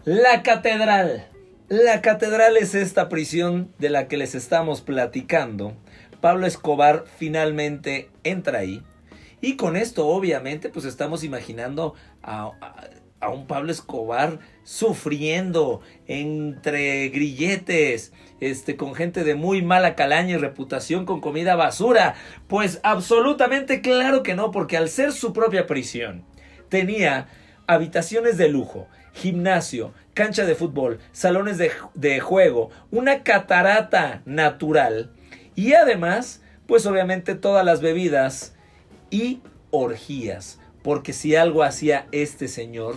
La 0.05 0.43
catedral. 0.43 1.29
La 1.69 2.03
catedral 2.03 2.57
es 2.57 2.75
esta 2.75 3.09
prisión 3.09 3.73
de 3.79 3.89
la 3.89 4.09
que 4.09 4.17
les 4.17 4.35
estamos 4.35 4.81
platicando. 4.83 5.75
Pablo 6.21 6.47
Escobar 6.47 7.05
finalmente 7.19 8.11
entra 8.25 8.59
ahí. 8.59 8.83
Y 9.41 9.57
con 9.57 9.77
esto, 9.77 10.07
obviamente, 10.09 10.69
pues 10.69 10.85
estamos 10.85 11.25
imaginando 11.25 11.95
a, 12.23 12.51
a- 12.61 12.85
a 13.23 13.31
un 13.31 13.47
Pablo 13.47 13.73
Escobar 13.73 14.41
sufriendo 14.65 15.81
entre 16.07 17.09
grilletes, 17.09 18.13
este, 18.41 18.77
con 18.77 18.95
gente 18.95 19.25
de 19.25 19.35
muy 19.35 19.63
mala 19.63 19.95
calaña 19.95 20.35
y 20.35 20.37
reputación, 20.37 21.07
con 21.07 21.21
comida 21.21 21.55
basura. 21.55 22.17
Pues 22.49 22.81
absolutamente 22.83 23.81
claro 23.81 24.23
que 24.23 24.35
no, 24.35 24.51
porque 24.51 24.77
al 24.77 24.89
ser 24.89 25.13
su 25.13 25.33
propia 25.33 25.67
prisión, 25.67 26.25
tenía 26.69 27.29
habitaciones 27.67 28.37
de 28.37 28.49
lujo, 28.49 28.89
gimnasio, 29.13 29.95
cancha 30.15 30.45
de 30.45 30.55
fútbol, 30.55 30.99
salones 31.13 31.59
de, 31.59 31.71
de 31.95 32.21
juego, 32.21 32.71
una 32.91 33.23
catarata 33.23 34.23
natural 34.25 35.13
y 35.55 35.75
además, 35.75 36.43
pues 36.67 36.87
obviamente 36.87 37.35
todas 37.35 37.65
las 37.65 37.81
bebidas 37.81 38.55
y 39.11 39.41
orgías, 39.71 40.59
porque 40.83 41.13
si 41.13 41.37
algo 41.37 41.63
hacía 41.63 42.07
este 42.13 42.49
señor 42.49 42.97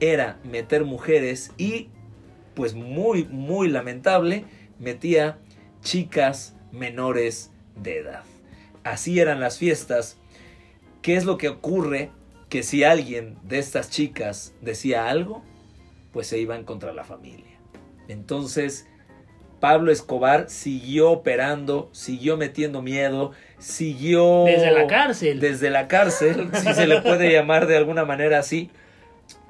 era 0.00 0.38
meter 0.44 0.84
mujeres 0.84 1.52
y, 1.56 1.88
pues 2.54 2.74
muy, 2.74 3.24
muy 3.24 3.68
lamentable, 3.68 4.44
metía 4.78 5.38
chicas 5.82 6.56
menores 6.72 7.52
de 7.76 7.98
edad. 7.98 8.24
Así 8.84 9.20
eran 9.20 9.40
las 9.40 9.58
fiestas. 9.58 10.18
¿Qué 11.02 11.16
es 11.16 11.24
lo 11.24 11.38
que 11.38 11.48
ocurre? 11.48 12.10
Que 12.48 12.62
si 12.62 12.84
alguien 12.84 13.36
de 13.42 13.58
estas 13.58 13.90
chicas 13.90 14.54
decía 14.60 15.08
algo, 15.08 15.42
pues 16.12 16.28
se 16.28 16.38
iban 16.38 16.64
contra 16.64 16.92
la 16.92 17.04
familia. 17.04 17.58
Entonces, 18.08 18.86
Pablo 19.60 19.90
Escobar 19.90 20.48
siguió 20.48 21.10
operando, 21.10 21.88
siguió 21.92 22.36
metiendo 22.36 22.82
miedo, 22.82 23.32
siguió... 23.58 24.44
Desde 24.44 24.70
la 24.70 24.86
cárcel. 24.86 25.40
Desde 25.40 25.70
la 25.70 25.88
cárcel, 25.88 26.50
si 26.54 26.72
se 26.74 26.86
le 26.86 27.00
puede 27.00 27.32
llamar 27.32 27.66
de 27.66 27.76
alguna 27.76 28.04
manera 28.04 28.38
así. 28.38 28.70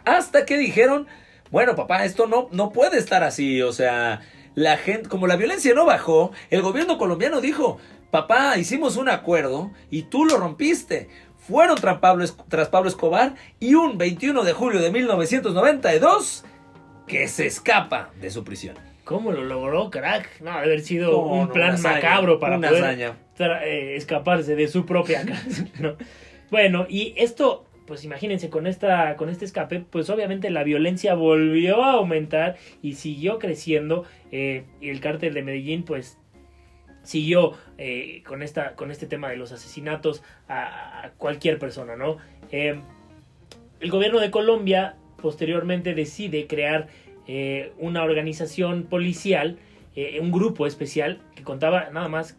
Hasta 0.06 0.46
que 0.46 0.56
dijeron, 0.56 1.06
bueno 1.50 1.76
papá, 1.76 2.06
esto 2.06 2.26
no, 2.26 2.48
no 2.52 2.72
puede 2.72 2.98
estar 2.98 3.22
así, 3.22 3.60
o 3.60 3.72
sea, 3.72 4.22
la 4.54 4.78
gente, 4.78 5.10
como 5.10 5.26
la 5.26 5.36
violencia 5.36 5.74
no 5.74 5.84
bajó, 5.84 6.32
el 6.48 6.62
gobierno 6.62 6.96
colombiano 6.96 7.42
dijo, 7.42 7.78
papá, 8.10 8.56
hicimos 8.56 8.96
un 8.96 9.10
acuerdo 9.10 9.70
y 9.90 10.04
tú 10.04 10.24
lo 10.24 10.38
rompiste. 10.38 11.08
Fueron 11.36 11.76
tras 11.76 11.98
Pablo, 11.98 12.24
tras 12.48 12.68
Pablo 12.70 12.88
Escobar 12.88 13.34
y 13.60 13.74
un 13.74 13.98
21 13.98 14.42
de 14.42 14.52
julio 14.52 14.80
de 14.80 14.90
1992 14.90 16.44
que 17.06 17.28
se 17.28 17.46
escapa 17.46 18.10
de 18.20 18.30
su 18.30 18.42
prisión. 18.42 18.76
¿Cómo 19.04 19.30
lo 19.30 19.44
logró, 19.44 19.90
crack? 19.90 20.40
No, 20.40 20.50
haber 20.50 20.80
sido 20.80 21.12
No, 21.12 21.18
un 21.18 21.46
no, 21.48 21.52
plan 21.52 21.74
hazaña, 21.74 21.94
macabro 21.96 22.40
para 22.40 22.56
una 22.56 22.68
poder 22.68 23.14
eh, 23.38 23.94
escaparse 23.96 24.56
de 24.56 24.66
su 24.66 24.84
propia 24.84 25.24
cárcel, 25.26 25.70
¿no? 25.78 25.96
Bueno, 26.50 26.86
y 26.88 27.14
esto, 27.16 27.65
pues 27.86 28.04
imagínense, 28.04 28.50
con, 28.50 28.66
esta, 28.66 29.16
con 29.16 29.28
este 29.28 29.44
escape, 29.44 29.84
pues 29.90 30.10
obviamente 30.10 30.50
la 30.50 30.64
violencia 30.64 31.14
volvió 31.14 31.82
a 31.82 31.92
aumentar 31.92 32.56
y 32.82 32.94
siguió 32.94 33.38
creciendo. 33.38 34.04
eh, 34.32 34.64
y 34.80 34.90
el 34.90 35.00
cártel 35.00 35.34
de 35.34 35.42
Medellín, 35.42 35.84
pues 35.84 36.18
siguió 37.02 37.52
eh, 37.78 38.22
con, 38.26 38.42
esta, 38.42 38.74
con 38.74 38.90
este 38.90 39.06
tema 39.06 39.28
de 39.30 39.36
los 39.36 39.52
asesinatos 39.52 40.22
a, 40.48 41.10
cualquier 41.18 41.58
persona, 41.58 41.96
¿no? 41.96 42.18
Eh, 42.50 42.80
el 43.80 43.90
gobierno 43.90 44.20
de 44.20 44.30
Colombia 44.30 44.96
posteriormente 45.20 45.94
decide 45.94 46.46
crear 46.46 46.88
eh, 47.26 47.72
una 47.78 48.02
organización 48.02 48.84
policial, 48.84 49.58
eh, 49.94 50.18
un 50.20 50.32
grupo 50.32 50.66
especial 50.66 51.20
que 51.34 51.42
contaba 51.42 51.90
nada 51.90 52.08
más 52.08 52.38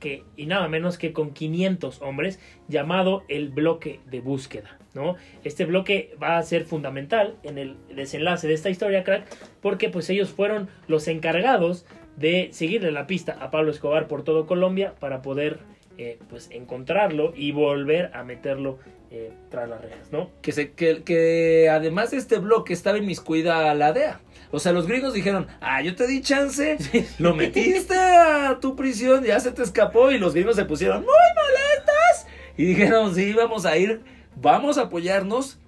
que 0.00 0.24
y 0.36 0.46
nada 0.46 0.68
menos 0.68 0.98
que 0.98 1.12
con 1.12 1.32
500 1.32 2.02
hombres 2.02 2.40
llamado 2.68 3.24
el 3.28 3.50
bloque 3.50 4.00
de 4.06 4.20
búsqueda, 4.20 4.78
¿no? 4.94 5.16
Este 5.44 5.64
bloque 5.64 6.14
va 6.22 6.38
a 6.38 6.42
ser 6.42 6.64
fundamental 6.64 7.36
en 7.42 7.58
el 7.58 7.76
desenlace 7.94 8.48
de 8.48 8.54
esta 8.54 8.70
historia, 8.70 9.04
crack, 9.04 9.26
porque 9.60 9.88
pues 9.88 10.08
ellos 10.10 10.30
fueron 10.30 10.68
los 10.86 11.08
encargados 11.08 11.86
de 12.16 12.50
seguirle 12.52 12.92
la 12.92 13.06
pista 13.06 13.36
a 13.40 13.50
Pablo 13.50 13.70
Escobar 13.70 14.06
por 14.06 14.22
todo 14.22 14.46
Colombia 14.46 14.94
para 15.00 15.22
poder 15.22 15.60
eh, 15.98 16.18
pues 16.28 16.48
encontrarlo 16.50 17.32
y 17.36 17.52
volver 17.52 18.10
a 18.14 18.24
meterlo 18.24 18.78
eh, 19.10 19.30
tras 19.50 19.68
las 19.68 19.80
rejas, 19.82 20.10
¿no? 20.10 20.30
que, 20.40 20.52
se, 20.52 20.72
que, 20.72 21.02
que 21.02 21.68
además 21.70 22.12
de 22.12 22.16
este 22.16 22.38
bloque 22.38 22.72
estaba 22.72 22.96
inmiscuida 22.96 23.70
a 23.70 23.74
la 23.74 23.92
DEA. 23.92 24.20
O 24.50 24.58
sea, 24.58 24.72
los 24.72 24.86
gringos 24.86 25.12
dijeron, 25.12 25.48
ah, 25.60 25.82
yo 25.82 25.94
te 25.94 26.06
di 26.06 26.22
chance, 26.22 26.78
lo 27.18 27.34
metiste 27.36 27.94
a 27.94 28.58
tu 28.60 28.74
prisión, 28.74 29.22
ya 29.24 29.38
se 29.40 29.52
te 29.52 29.62
escapó 29.62 30.10
y 30.10 30.18
los 30.18 30.34
gringos 30.34 30.56
se 30.56 30.64
pusieron 30.64 31.02
muy 31.02 31.06
molestas 31.08 32.26
y 32.56 32.64
dijeron, 32.64 33.14
sí, 33.14 33.32
vamos 33.34 33.66
a 33.66 33.76
ir, 33.76 34.00
vamos 34.36 34.78
a 34.78 34.82
apoyarnos, 34.82 35.58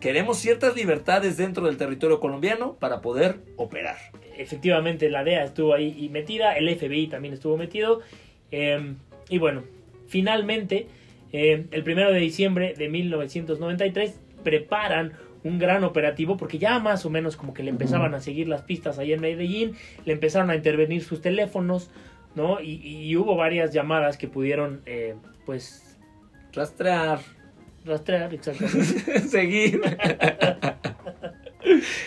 queremos 0.00 0.38
ciertas 0.38 0.76
libertades 0.76 1.36
dentro 1.36 1.66
del 1.66 1.76
territorio 1.76 2.20
colombiano 2.20 2.74
para 2.74 3.00
poder 3.00 3.40
operar. 3.56 3.96
efectivamente 4.36 5.10
la 5.10 5.24
DEA 5.24 5.44
estuvo 5.44 5.74
ahí 5.74 6.08
metida, 6.12 6.52
el 6.52 6.68
FBI 6.76 7.08
también 7.08 7.34
estuvo 7.34 7.56
metido 7.56 8.00
Eh, 8.50 8.94
y 9.28 9.36
bueno, 9.36 9.64
finalmente, 10.06 10.86
eh, 11.32 11.66
el 11.70 11.84
primero 11.84 12.10
de 12.12 12.18
diciembre 12.18 12.74
de 12.76 12.88
1993, 12.88 14.18
preparan 14.42 15.12
un 15.44 15.58
gran 15.58 15.84
operativo 15.84 16.36
porque 16.36 16.58
ya 16.58 16.78
más 16.78 17.04
o 17.04 17.10
menos 17.10 17.36
como 17.36 17.52
que 17.52 17.62
le 17.62 17.70
empezaban 17.70 18.14
a 18.14 18.20
seguir 18.20 18.48
las 18.48 18.62
pistas 18.62 18.98
ahí 18.98 19.12
en 19.12 19.20
Medellín, 19.20 19.74
le 20.04 20.14
empezaron 20.14 20.50
a 20.50 20.56
intervenir 20.56 21.02
sus 21.02 21.20
teléfonos, 21.20 21.90
¿no? 22.34 22.60
Y, 22.60 22.80
y 22.84 23.16
hubo 23.16 23.36
varias 23.36 23.72
llamadas 23.72 24.16
que 24.16 24.28
pudieron, 24.28 24.80
eh, 24.86 25.14
pues, 25.44 25.98
Rastrear. 26.52 27.20
Rastrear, 27.88 28.32
exactamente. 28.34 29.20
Seguir. 29.28 29.80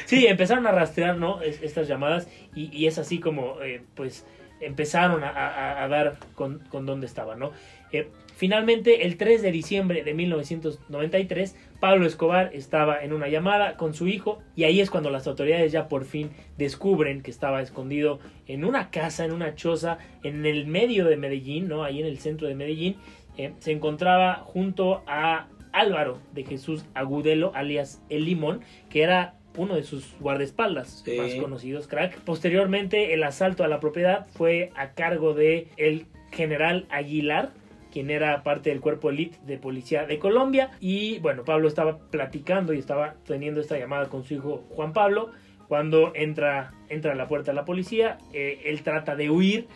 Sí, 0.05 0.25
empezaron 0.27 0.65
a 0.67 0.71
rastrear, 0.71 1.17
¿no? 1.17 1.41
Es- 1.41 1.61
estas 1.61 1.87
llamadas 1.87 2.27
y, 2.55 2.75
y 2.75 2.87
es 2.87 2.97
así 2.97 3.19
como, 3.19 3.61
eh, 3.61 3.81
pues, 3.95 4.25
empezaron 4.59 5.23
a, 5.23 5.29
a- 5.29 5.83
a 5.83 5.87
dar 5.87 6.17
con, 6.35 6.59
con 6.69 6.85
dónde 6.85 7.05
estaban, 7.05 7.37
¿no? 7.39 7.51
Eh, 7.91 8.07
finalmente, 8.35 9.05
el 9.05 9.17
3 9.17 9.41
de 9.41 9.51
diciembre 9.51 10.03
de 10.03 10.13
1993, 10.13 11.55
Pablo 11.79 12.05
Escobar 12.07 12.49
estaba 12.53 13.03
en 13.03 13.13
una 13.13 13.27
llamada 13.27 13.75
con 13.77 13.93
su 13.93 14.07
hijo 14.07 14.41
y 14.55 14.63
ahí 14.63 14.79
es 14.81 14.89
cuando 14.89 15.09
las 15.11 15.27
autoridades 15.27 15.71
ya 15.71 15.87
por 15.87 16.05
fin 16.05 16.31
descubren 16.57 17.21
que 17.21 17.31
estaba 17.31 17.61
escondido 17.61 18.19
en 18.47 18.65
una 18.65 18.89
casa, 18.89 19.25
en 19.25 19.31
una 19.31 19.55
choza, 19.55 19.97
en 20.23 20.45
el 20.45 20.65
medio 20.65 21.05
de 21.05 21.17
Medellín, 21.17 21.67
¿no? 21.67 21.83
Ahí 21.83 21.99
en 21.99 22.05
el 22.07 22.17
centro 22.19 22.47
de 22.47 22.55
Medellín, 22.55 22.97
eh, 23.37 23.53
se 23.59 23.71
encontraba 23.71 24.35
junto 24.45 25.03
a 25.07 25.47
Álvaro 25.73 26.19
de 26.33 26.43
Jesús 26.43 26.85
Agudelo, 26.93 27.51
alias 27.55 28.01
El 28.09 28.25
Limón, 28.25 28.61
que 28.89 29.03
era 29.03 29.35
uno 29.57 29.75
de 29.75 29.83
sus 29.83 30.15
guardaespaldas 30.19 31.01
Sí. 31.05 31.17
más 31.17 31.33
conocidos, 31.35 31.87
crack. 31.87 32.19
Posteriormente, 32.21 33.13
el 33.13 33.23
asalto 33.23 33.63
a 33.63 33.67
la 33.67 33.79
propiedad 33.79 34.27
fue 34.33 34.71
a 34.75 34.91
cargo 34.93 35.33
de 35.33 35.67
el 35.77 36.05
general 36.31 36.85
Aguilar, 36.89 37.51
quien 37.91 38.09
era 38.09 38.41
parte 38.43 38.69
del 38.69 38.79
cuerpo 38.79 39.09
elite 39.09 39.37
de 39.45 39.57
policía 39.57 40.05
de 40.05 40.17
Colombia. 40.19 40.71
Y 40.79 41.19
bueno, 41.19 41.43
Pablo 41.43 41.67
estaba 41.67 41.99
platicando 42.09 42.73
y 42.73 42.79
estaba 42.79 43.15
teniendo 43.25 43.59
esta 43.59 43.77
llamada 43.77 44.07
con 44.07 44.23
su 44.23 44.35
hijo 44.35 44.63
Juan 44.69 44.93
Pablo. 44.93 45.31
Cuando 45.67 46.13
entra, 46.15 46.71
entra 46.89 47.11
a 47.11 47.15
la 47.15 47.27
puerta 47.27 47.51
la 47.53 47.65
policía, 47.65 48.17
eh, 48.33 48.61
él 48.65 48.81
trata 48.83 49.15
de 49.17 49.29
huir, 49.29 49.67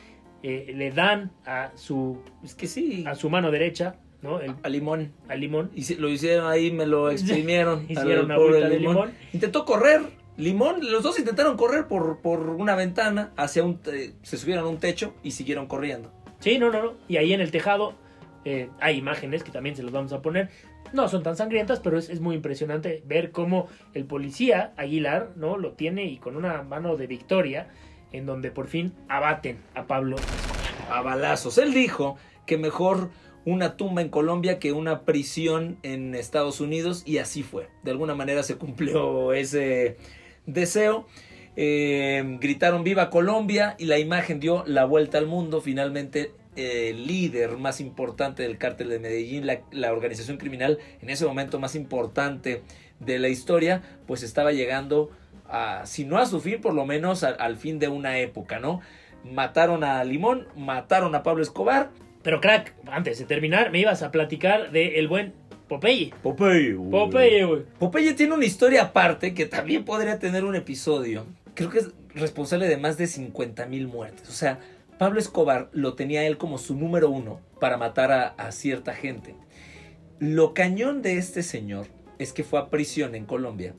eh, 0.43 0.71
le 0.75 0.91
dan 0.91 1.31
a 1.45 1.71
su, 1.75 2.21
Es 2.43 2.53
que 2.55 2.67
sí. 2.67 3.03
a 3.07 3.15
su 3.15 3.29
mano 3.29 3.51
derecha, 3.51 3.95
¿no? 4.25 4.39
El, 4.41 4.55
A 4.63 4.69
limón. 4.69 5.13
al 5.29 5.39
limón. 5.39 5.71
Y 5.73 5.83
si- 5.83 5.95
lo 5.95 6.09
hicieron 6.09 6.47
ahí, 6.51 6.71
me 6.71 6.85
lo 6.85 7.09
exprimieron. 7.11 7.85
Hicieron 7.89 8.31
al 8.31 8.37
pobre 8.37 8.61
de 8.67 8.79
limón. 8.79 9.13
Intentó 9.31 9.63
correr. 9.65 10.01
Limón, 10.37 10.91
los 10.91 11.01
dos 11.01 11.17
intentaron 11.17 11.55
correr 11.55 11.87
por, 11.87 12.19
por 12.19 12.49
una 12.49 12.75
ventana 12.75 13.31
hacia 13.37 13.63
un... 13.63 13.79
se 14.21 14.37
subieron 14.37 14.65
a 14.65 14.67
un 14.67 14.79
techo 14.79 15.13
y 15.23 15.31
siguieron 15.31 15.65
corriendo. 15.67 16.11
Sí, 16.39 16.57
no, 16.59 16.69
no, 16.69 16.83
no. 16.83 16.93
Y 17.07 17.15
ahí 17.17 17.31
en 17.31 17.39
el 17.39 17.51
tejado 17.51 17.93
eh, 18.43 18.69
hay 18.81 18.97
imágenes 18.97 19.43
que 19.43 19.51
también 19.51 19.77
se 19.77 19.83
las 19.83 19.93
vamos 19.93 20.11
a 20.11 20.21
poner. 20.21 20.49
No 20.91 21.07
son 21.07 21.23
tan 21.23 21.37
sangrientas, 21.37 21.79
pero 21.79 21.97
es, 21.97 22.09
es 22.09 22.19
muy 22.19 22.35
impresionante 22.35 23.01
ver 23.05 23.31
cómo 23.31 23.67
el 23.93 24.03
policía 24.05 24.73
Aguilar, 24.75 25.31
¿no? 25.37 25.57
Lo 25.57 25.71
tiene 25.71 26.03
y 26.05 26.17
con 26.17 26.35
una 26.35 26.63
mano 26.63 26.97
de 26.97 27.07
victoria, 27.07 27.69
en 28.11 28.25
donde 28.25 28.51
por 28.51 28.67
fin 28.67 28.93
abaten 29.07 29.59
a 29.73 29.87
Pablo. 29.87 30.17
A 30.91 31.01
balazos. 31.01 31.57
Él 31.57 31.73
dijo 31.73 32.17
que 32.45 32.57
mejor 32.57 33.09
una 33.45 33.77
tumba 33.77 34.01
en 34.01 34.09
Colombia 34.09 34.59
que 34.59 34.71
una 34.71 35.01
prisión 35.01 35.77
en 35.83 36.15
Estados 36.15 36.59
Unidos 36.59 37.03
y 37.05 37.19
así 37.19 37.43
fue. 37.43 37.69
De 37.83 37.91
alguna 37.91 38.15
manera 38.15 38.43
se 38.43 38.55
cumplió 38.55 39.33
ese 39.33 39.97
deseo. 40.45 41.05
Eh, 41.55 42.37
gritaron 42.41 42.83
viva 42.83 43.09
Colombia 43.09 43.75
y 43.77 43.85
la 43.85 43.99
imagen 43.99 44.39
dio 44.39 44.63
la 44.65 44.85
vuelta 44.85 45.19
al 45.19 45.27
mundo. 45.27 45.61
Finalmente 45.61 46.31
el 46.55 47.05
líder 47.05 47.57
más 47.57 47.81
importante 47.81 48.43
del 48.43 48.57
cártel 48.57 48.89
de 48.89 48.99
Medellín, 48.99 49.45
la, 49.45 49.91
organización 49.91 50.37
criminal 50.37 50.79
en 51.01 51.09
ese 51.09 51.25
momento 51.25 51.59
más 51.59 51.75
importante 51.75 52.63
de 52.99 53.19
la 53.19 53.27
historia, 53.27 53.83
pues 54.07 54.23
estaba 54.23 54.53
llegando 54.53 55.11
a, 55.49 55.85
si 55.85 56.05
no 56.05 56.17
a 56.17 56.25
su 56.25 56.39
fin, 56.39 56.61
por 56.61 56.73
lo 56.73 56.85
menos 56.85 57.23
al 57.23 57.57
fin 57.57 57.77
de 57.77 57.89
una 57.89 58.19
época, 58.19 58.59
¿no? 58.59 58.81
Mataron 59.23 59.83
a 59.83 60.03
Limón, 60.03 60.47
mataron 60.55 61.13
a 61.15 61.23
Pablo 61.23 61.43
Escobar. 61.43 61.91
Pero 62.25 62.41
crack, 62.41 62.73
antes 62.87 63.19
de 63.19 63.25
terminar, 63.25 63.69
me 63.69 63.77
ibas 63.77 64.01
a 64.01 64.09
platicar 64.09 64.71
de 64.71 64.97
el 64.97 65.07
buen 65.07 65.33
Popeye. 65.67 66.11
Popeye. 66.23 66.73
Popeye, 66.73 67.45
güey. 67.45 67.61
Popeye 67.77 68.15
tiene 68.15 68.33
una 68.33 68.45
historia 68.45 68.81
aparte 68.81 69.35
que 69.35 69.45
también 69.45 69.85
podría 69.85 70.17
tener 70.17 70.43
un 70.43 70.55
episodio. 70.55 71.27
Creo 71.53 71.69
que 71.69 71.77
es 71.77 71.91
responsable 72.15 72.67
de 72.67 72.77
más 72.77 72.97
de 72.97 73.05
50 73.05 73.67
mil 73.67 73.87
muertes. 73.87 74.27
O 74.27 74.31
sea, 74.31 74.57
Pablo 74.97 75.19
Escobar 75.19 75.69
lo 75.71 75.93
tenía 75.93 76.25
él 76.25 76.39
como 76.39 76.57
su 76.57 76.75
número 76.75 77.11
uno 77.11 77.41
para 77.59 77.77
matar 77.77 78.11
a, 78.11 78.29
a 78.29 78.51
cierta 78.51 78.95
gente. 78.95 79.35
Lo 80.17 80.55
cañón 80.55 81.03
de 81.03 81.19
este 81.19 81.43
señor 81.43 81.85
es 82.17 82.33
que 82.33 82.43
fue 82.43 82.57
a 82.57 82.71
prisión 82.71 83.13
en 83.13 83.27
Colombia. 83.27 83.75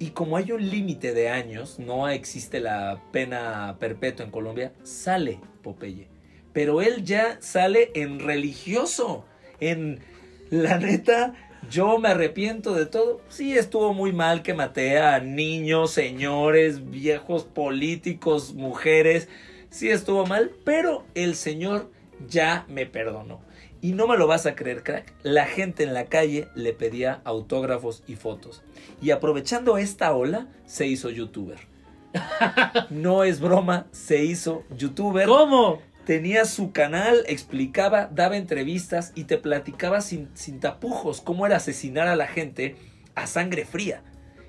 Y 0.00 0.10
como 0.10 0.36
hay 0.36 0.50
un 0.50 0.68
límite 0.68 1.14
de 1.14 1.28
años, 1.28 1.78
no 1.78 2.08
existe 2.08 2.58
la 2.58 3.00
pena 3.12 3.76
perpetua 3.78 4.24
en 4.24 4.32
Colombia, 4.32 4.72
sale 4.82 5.38
Popeye. 5.62 6.17
Pero 6.52 6.82
él 6.82 7.04
ya 7.04 7.38
sale 7.40 7.90
en 7.94 8.20
religioso, 8.20 9.24
en 9.60 10.00
la 10.50 10.78
neta, 10.78 11.34
yo 11.70 11.98
me 11.98 12.08
arrepiento 12.08 12.74
de 12.74 12.86
todo. 12.86 13.20
Sí, 13.28 13.56
estuvo 13.56 13.92
muy 13.92 14.12
mal 14.12 14.42
que 14.42 14.54
maté 14.54 14.98
a 14.98 15.20
niños, 15.20 15.90
señores, 15.90 16.90
viejos 16.90 17.44
políticos, 17.44 18.54
mujeres. 18.54 19.28
Sí, 19.70 19.90
estuvo 19.90 20.24
mal, 20.26 20.52
pero 20.64 21.04
el 21.14 21.34
señor 21.34 21.90
ya 22.26 22.64
me 22.68 22.86
perdonó. 22.86 23.40
Y 23.80 23.92
no 23.92 24.08
me 24.08 24.16
lo 24.16 24.26
vas 24.26 24.46
a 24.46 24.56
creer, 24.56 24.82
crack. 24.82 25.12
La 25.22 25.44
gente 25.44 25.84
en 25.84 25.94
la 25.94 26.06
calle 26.06 26.48
le 26.54 26.72
pedía 26.72 27.20
autógrafos 27.24 28.02
y 28.06 28.16
fotos. 28.16 28.62
Y 29.00 29.10
aprovechando 29.10 29.78
esta 29.78 30.12
ola, 30.14 30.48
se 30.66 30.86
hizo 30.86 31.10
youtuber. 31.10 31.58
No 32.90 33.22
es 33.22 33.38
broma, 33.40 33.86
se 33.92 34.24
hizo 34.24 34.64
youtuber 34.76 35.26
¿Cómo? 35.28 35.80
Tenía 36.08 36.46
su 36.46 36.72
canal, 36.72 37.22
explicaba, 37.26 38.06
daba 38.06 38.38
entrevistas 38.38 39.12
y 39.14 39.24
te 39.24 39.36
platicaba 39.36 40.00
sin, 40.00 40.30
tapujos 40.58 41.20
cómo 41.20 41.44
era 41.44 41.56
asesinar 41.56 42.08
a 42.08 42.16
la 42.16 42.26
gente 42.26 42.76
a 43.14 43.26
sangre 43.26 43.66
fría. 43.66 44.02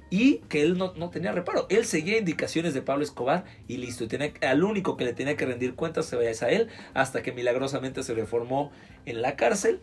Y 0.10 0.38
que 0.48 0.62
él 0.62 0.78
no, 0.78 0.94
tenía 1.10 1.34
reparo. 1.34 1.68
Él 1.70 1.84
seguía 1.84 2.18
indicaciones 2.18 2.74
de 2.74 2.82
Pablo 2.82 3.04
Escobar 3.04 3.44
y 3.68 3.76
listo. 3.76 4.08
Al 4.42 4.64
único 4.64 4.96
que 4.96 5.04
le 5.04 5.12
tenía 5.12 5.36
que 5.36 5.46
rendir 5.46 5.76
cuentas 5.76 6.06
se 6.06 6.16
vaya 6.16 6.32
a 6.46 6.50
él 6.50 6.70
hasta 6.94 7.22
que 7.24 7.34
milagrosamente 7.34 8.04
se 8.04 8.14
reformó 8.14 8.72
en 9.06 9.22
la 9.22 9.36
cárcel. 9.36 9.82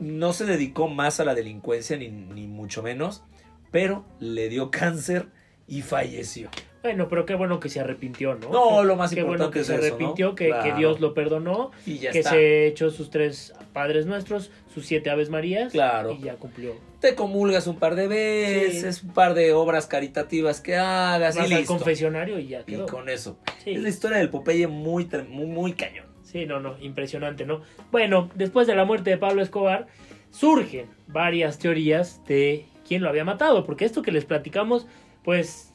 No 0.00 0.32
se 0.32 0.46
dedicó 0.46 0.88
más 0.88 1.20
a 1.20 1.24
la 1.24 1.36
delincuencia 1.36 1.96
ni 1.96 2.10
mucho 2.10 2.82
menos, 2.82 3.22
pero 3.70 4.04
le 4.18 4.48
dio 4.48 4.68
cáncer 4.72 5.28
y 5.68 5.82
falleció. 5.82 6.50
Bueno, 6.84 7.08
pero 7.08 7.24
qué 7.24 7.34
bueno 7.34 7.58
que 7.60 7.70
se 7.70 7.80
arrepintió, 7.80 8.34
¿no? 8.34 8.50
No, 8.50 8.84
lo 8.84 8.94
más 8.94 9.14
qué 9.14 9.22
bueno 9.22 9.46
importante 9.46 9.54
que 9.54 9.60
es 9.62 9.66
se 9.66 9.74
arrepintió, 9.74 10.34
que, 10.34 10.44
que 10.44 10.50
Claro. 10.50 10.76
Dios 10.76 11.00
lo 11.00 11.14
perdonó, 11.14 11.70
Y 11.86 11.96
ya 11.98 12.12
que 12.12 12.18
está. 12.18 12.30
se 12.32 12.66
echó 12.66 12.90
sus 12.90 13.08
tres 13.08 13.54
padres 13.72 14.04
nuestros, 14.04 14.50
sus 14.72 14.84
siete 14.84 15.08
aves 15.08 15.30
marías. 15.30 15.72
Claro. 15.72 16.12
Y 16.12 16.18
ya 16.24 16.34
cumplió. 16.36 16.74
te 17.00 17.14
comulgas 17.14 17.66
un 17.66 17.78
par 17.78 17.94
de 17.96 18.06
veces, 18.06 19.02
un 19.02 19.14
par 19.14 19.32
de 19.34 19.54
obras 19.54 19.86
caritativas 19.86 20.60
que 20.60 20.76
hagas 20.76 21.36
Vas 21.36 21.48
y 21.50 21.52
al 21.54 21.58
listo. 21.60 21.74
confesionario 21.74 22.38
y 22.38 22.48
ya 22.48 22.60
Y 22.60 22.64
quedó. 22.64 22.86
con 22.86 23.08
eso. 23.08 23.38
Sí. 23.64 23.72
Es 23.72 23.82
la 23.82 23.88
historia 23.88 24.18
del 24.18 24.28
Popeye 24.30 24.66
muy, 24.66 25.08
muy, 25.28 25.46
muy 25.46 25.72
cañón. 25.72 26.04
Sí, 26.22 26.44
no, 26.46 26.60
no, 26.60 26.76
impresionante, 26.82 27.46
¿no? 27.46 27.62
Bueno, 27.92 28.28
después 28.34 28.66
de 28.66 28.74
la 28.74 28.84
muerte 28.84 29.08
de 29.10 29.16
Pablo 29.18 29.40
Escobar, 29.42 29.86
surgen 30.30 30.86
varias 31.06 31.58
teorías 31.58 32.22
de 32.26 32.66
quién 32.86 33.02
lo 33.02 33.08
había 33.08 33.24
matado, 33.24 33.64
porque 33.64 33.84
esto 33.84 34.02
que 34.02 34.12
les 34.12 34.24
platicamos, 34.24 34.86
pues, 35.22 35.70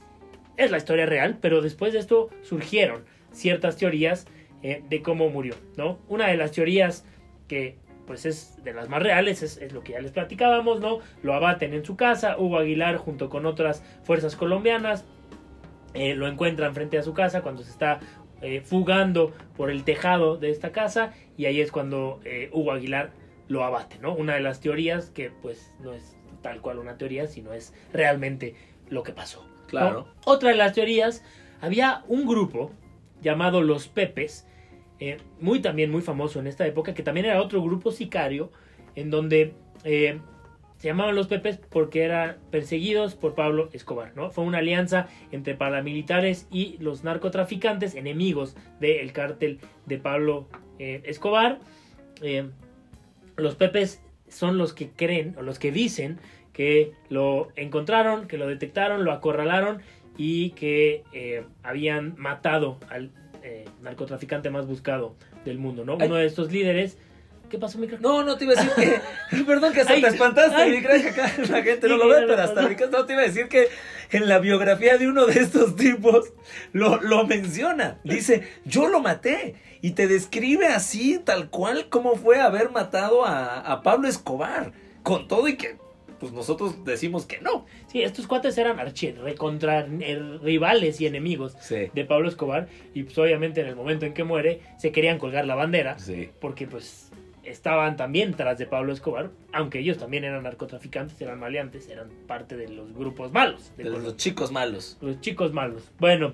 es 0.60 0.72
la 0.72 0.78
historia 0.78 1.06
real, 1.06 1.38
pero 1.42 1.62
después 1.62 1.94
de 1.94 2.00
esto 2.00 2.30
surgieron 2.42 3.06
ciertas 3.32 3.78
teorías 3.78 4.28
eh, 4.62 4.84
de 4.90 5.02
cómo 5.02 5.30
murió, 5.30 5.56
¿no? 5.78 6.00
Una 6.10 6.28
de 6.28 6.36
las 6.36 6.52
teorías 6.52 7.06
que, 7.48 7.78
pues, 8.06 8.26
es 8.26 8.62
de 8.62 8.74
las 8.74 8.90
más 8.90 9.02
reales, 9.02 9.42
es, 9.42 9.72
lo 9.72 9.84
que 9.84 9.94
ya 9.94 10.02
les 10.02 10.12
platicábamos, 10.12 10.82
¿no? 10.82 11.00
Lo 11.24 11.34
abaten 11.34 11.74
en 11.74 11.86
su 11.86 11.96
casa, 11.96 12.38
Hugo 12.38 12.58
Aguilar 12.58 12.98
junto 12.98 13.30
con 13.30 13.46
otras 13.46 13.84
fuerzas 14.04 14.36
colombianas, 14.36 15.06
eh, 15.94 16.14
lo 16.14 16.28
encuentran 16.28 16.76
frente 16.76 16.98
a 16.98 17.04
su 17.04 17.14
casa 17.14 17.42
cuando 17.42 17.64
se 17.64 17.72
está 17.72 18.02
eh, 18.42 18.62
fugando 18.62 19.34
por 19.56 19.72
el 19.72 19.86
tejado 19.86 20.36
de 20.36 20.50
esta 20.50 20.74
casa 20.74 21.14
y 21.38 21.46
ahí 21.46 21.62
es 21.62 21.72
cuando 21.72 22.20
Hugo 22.52 22.74
Aguilar 22.74 23.12
lo 23.48 23.64
abate, 23.64 23.98
¿no? 24.00 24.14
Una 24.14 24.36
de 24.36 24.42
las 24.42 24.60
teorías 24.60 25.10
que 25.10 25.32
pues 25.42 25.74
no 25.80 25.94
es 25.94 26.18
tal 26.42 26.62
cual 26.62 26.80
una 26.80 26.98
teoría, 26.98 27.28
sino 27.28 27.54
es 27.54 27.74
realmente 27.92 28.56
lo 28.90 29.04
que 29.04 29.14
pasó. 29.14 29.49
¿No? 29.74 29.80
Claro. 29.80 30.08
Otra 30.26 30.50
de 30.50 30.56
las 30.56 30.74
teorías, 30.74 31.24
había 31.62 32.04
un 32.08 32.26
grupo 32.26 32.72
llamado 33.22 33.62
Los 33.62 33.88
Pepes, 33.88 34.48
eh, 35.00 35.18
muy 35.40 35.62
también 35.62 35.92
muy 35.92 36.02
famoso 36.02 36.40
en 36.40 36.48
esta 36.48 36.66
época, 36.66 36.94
que 36.94 37.04
también 37.04 37.26
era 37.26 37.42
otro 37.42 37.62
grupo 37.62 37.92
sicario, 37.92 38.52
en 38.96 39.10
donde 39.10 39.54
eh, 39.84 40.20
se 40.78 40.88
llamaban 40.88 41.16
Los 41.16 41.28
Pepes 41.28 41.60
porque 41.70 42.04
eran 42.04 42.38
perseguidos 42.52 43.16
por 43.16 43.36
Pablo 43.36 43.70
Escobar, 43.74 44.16
¿no? 44.16 44.32
Fue 44.32 44.44
una 44.44 44.60
alianza 44.60 45.08
entre 45.32 45.56
paramilitares 45.56 46.48
y 46.52 46.78
los 46.80 47.04
narcotraficantes, 47.04 47.96
enemigos 47.96 48.56
del 48.80 49.12
cártel 49.12 49.60
de 49.86 49.98
Pablo 49.98 50.48
eh, 50.80 51.02
Escobar. 51.06 51.60
Los 53.36 53.56
Pepes 53.56 54.02
son 54.28 54.58
los 54.58 54.74
que 54.74 54.90
creen 54.90 55.36
o 55.38 55.42
los 55.42 55.60
que 55.60 55.72
dicen 55.72 56.20
que 56.54 56.94
lo 57.10 57.50
encontraron, 57.56 58.28
que 58.28 58.38
lo 58.38 58.48
detectaron, 58.48 59.04
lo 59.06 59.12
acorralaron 59.12 59.82
y 60.18 60.52
que 60.52 61.04
eh, 61.14 61.46
habían 61.64 62.16
matado 62.18 62.78
al 62.90 63.12
eh, 63.42 63.66
narcotraficante 63.82 64.50
más 64.50 64.68
buscado 64.68 65.16
del 65.46 65.58
mundo, 65.58 65.86
¿no? 65.86 65.98
Ay. 66.00 66.08
Uno 66.08 66.16
de 66.18 66.26
estos 66.26 66.52
líderes. 66.52 66.98
¿Qué 67.50 67.58
pasó, 67.58 67.80
mi 67.80 67.88
crack? 67.88 68.02
No, 68.02 68.24
no 68.24 68.38
te 68.38 68.44
iba 68.44 68.54
a 68.54 68.58
decir 68.58 68.72
que. 68.76 69.44
Perdón 69.44 69.74
que 69.74 69.82
hasta 69.82 69.94
Ay, 69.94 70.02
te 70.02 70.08
espantaste, 70.10 70.56
ay. 70.56 70.72
mi 70.72 70.82
crack, 70.82 71.06
acá 71.08 71.34
la 71.50 71.64
gente 71.64 71.88
no 71.88 71.96
Sí, 71.96 72.02
lo 72.02 72.08
ve, 72.10 72.26
pero 72.28 72.42
hasta 72.42 72.68
mi 72.68 72.76
no 72.76 73.06
te 73.06 73.14
iba 73.14 73.22
a 73.22 73.26
decir 73.26 73.48
que 73.48 73.70
en 74.12 74.28
la 74.28 74.40
biografía 74.40 74.98
de 74.98 75.08
uno 75.08 75.26
de 75.26 75.40
estos 75.40 75.76
tipos 75.76 76.34
lo, 76.74 77.02
lo 77.02 77.26
menciona. 77.26 78.00
Dice, 78.04 78.48
yo 78.66 78.88
lo 78.88 79.00
maté. 79.00 79.56
Y 79.82 79.92
te 79.92 80.08
describe 80.08 80.68
así, 80.68 81.20
tal 81.24 81.50
cual, 81.50 81.88
como 81.88 82.16
fue 82.16 82.42
haber 82.42 82.70
matado 82.70 83.26
a, 83.26 83.60
a 83.60 83.82
Pablo 83.82 84.10
Escobar. 84.10 84.74
Con 85.04 85.30
todo 85.30 85.48
y 85.48 85.56
que, 85.56 85.78
pues 86.20 86.32
nosotros 86.34 86.84
decimos 86.86 87.26
que 87.26 87.40
no. 87.42 87.66
Sí, 87.88 88.02
estos 88.02 88.28
cuates 88.28 88.58
eran 88.58 88.80
archi, 88.80 89.12
recontra 89.12 89.88
eh, 90.02 90.20
rivales 90.42 91.00
y 91.02 91.08
enemigos 91.08 91.56
Sí. 91.62 91.88
de 91.94 92.06
Pablo 92.06 92.28
Escobar. 92.30 92.68
Y 92.94 93.04
pues 93.04 93.18
obviamente 93.18 93.62
en 93.62 93.68
el 93.68 93.76
momento 93.76 94.06
en 94.06 94.14
que 94.14 94.24
muere 94.24 94.62
se 94.78 94.92
querían 94.92 95.18
colgar 95.20 95.46
la 95.46 95.56
bandera. 95.56 95.98
Sí. 96.00 96.30
Porque 96.40 96.68
pues 96.68 97.12
estaban 97.44 97.98
también 97.98 98.34
tras 98.36 98.58
de 98.60 98.66
Pablo 98.68 98.94
Escobar. 98.94 99.32
Aunque 99.54 99.80
ellos 99.80 99.98
también 99.98 100.24
eran 100.24 100.44
narcotraficantes, 100.44 101.20
eran 101.22 101.40
maleantes, 101.40 101.88
eran 101.90 102.10
parte 102.28 102.56
de 102.58 102.68
los 102.70 102.94
grupos 102.94 103.32
malos. 103.32 103.72
de 103.78 103.86
los 103.86 104.18
chicos 104.18 104.52
malos. 104.52 104.98
Los 105.02 105.20
chicos 105.22 105.54
malos. 105.54 105.90
Bueno, 106.00 106.34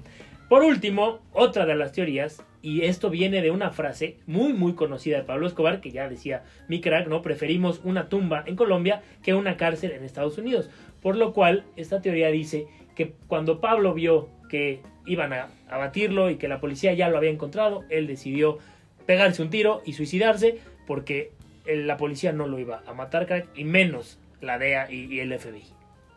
por 0.50 0.63
último, 0.63 1.19
otra 1.32 1.65
de 1.65 1.76
las 1.76 1.91
teorías, 1.93 2.43
y 2.65 2.86
esto 2.86 3.12
viene 3.12 3.43
de 3.43 3.51
una 3.51 3.69
frase 3.69 4.17
muy 4.25 4.51
muy 4.51 4.73
conocida 4.73 5.17
de 5.17 5.23
Pablo 5.23 5.45
Escobar, 5.45 5.82
que 5.82 5.91
ya 5.91 6.10
decía 6.10 6.41
mi 6.67 6.82
crack, 6.82 7.08
¿no? 7.08 7.21
Preferimos 7.21 7.80
una 7.84 8.10
tumba 8.10 8.43
en 8.47 8.56
Colombia 8.56 9.04
que 9.21 9.36
una 9.36 9.56
cárcel 9.56 9.91
en 9.91 10.04
Estados 10.04 10.39
Unidos. 10.39 10.71
Por 10.99 11.15
lo 11.15 11.32
cual, 11.32 11.65
esta 11.75 12.01
teoría 12.01 12.30
dice 12.30 12.65
que 12.95 13.13
cuando 13.28 13.62
Pablo 13.62 13.93
vio 13.93 14.30
que 14.49 14.82
iban 15.06 15.32
a 15.32 15.49
abatirlo 15.69 16.32
y 16.32 16.38
que 16.38 16.47
la 16.47 16.60
policía 16.60 16.91
ya 16.93 17.08
lo 17.08 17.17
había 17.17 17.30
encontrado, 17.30 17.84
él 17.91 18.08
decidió 18.08 18.58
pegarse 19.06 19.43
un 19.43 19.51
tiro 19.51 19.84
y 19.86 19.93
suicidarse 19.93 20.58
porque 20.88 21.34
la 21.67 21.97
policía 21.97 22.32
no 22.32 22.47
lo 22.47 22.58
iba 22.58 22.82
a 22.88 22.95
matar, 22.95 23.28
crack, 23.28 23.47
y 23.56 23.63
menos 23.63 24.17
la 24.41 24.58
DEA 24.58 24.91
y, 24.91 25.06
y 25.06 25.19
el 25.19 25.38
FBI, 25.38 25.65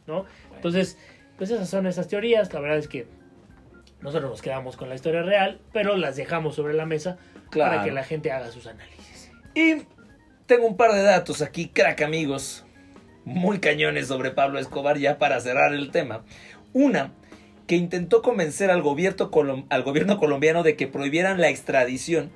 ¿no? 0.06 0.24
Entonces, 0.54 0.96
pues 1.36 1.50
esas 1.50 1.68
son 1.68 1.86
esas 1.86 2.08
teorías. 2.08 2.54
La 2.54 2.60
verdad 2.60 2.78
es 2.78 2.88
que 2.88 3.06
nosotros 4.00 4.30
nos 4.30 4.42
quedamos 4.42 4.76
con 4.76 4.88
la 4.88 4.94
historia 4.94 5.22
real, 5.22 5.60
pero 5.72 5.96
las 5.96 6.16
dejamos 6.16 6.54
sobre 6.54 6.74
la 6.74 6.86
mesa 6.86 7.18
para 7.56 7.82
que 7.84 7.90
la 7.90 8.04
gente 8.04 8.30
haga 8.30 8.50
sus 8.50 8.66
análisis. 8.66 9.30
Y 9.54 9.82
tengo 10.46 10.66
un 10.66 10.76
par 10.76 10.92
de 10.92 11.02
datos 11.02 11.42
aquí, 11.42 11.68
crack 11.68 12.02
amigos, 12.02 12.64
muy 13.24 13.58
cañones 13.58 14.08
sobre 14.08 14.30
Pablo 14.30 14.58
Escobar 14.58 14.98
ya 14.98 15.18
para 15.18 15.40
cerrar 15.40 15.72
el 15.72 15.90
tema. 15.90 16.22
Una, 16.72 17.12
que 17.66 17.76
intentó 17.76 18.22
convencer 18.22 18.70
al 18.70 18.82
gobierno, 18.82 19.30
al 19.68 19.82
gobierno 19.82 20.18
colombiano 20.18 20.62
de 20.62 20.76
que 20.76 20.86
prohibieran 20.86 21.40
la 21.40 21.48
extradición 21.48 22.30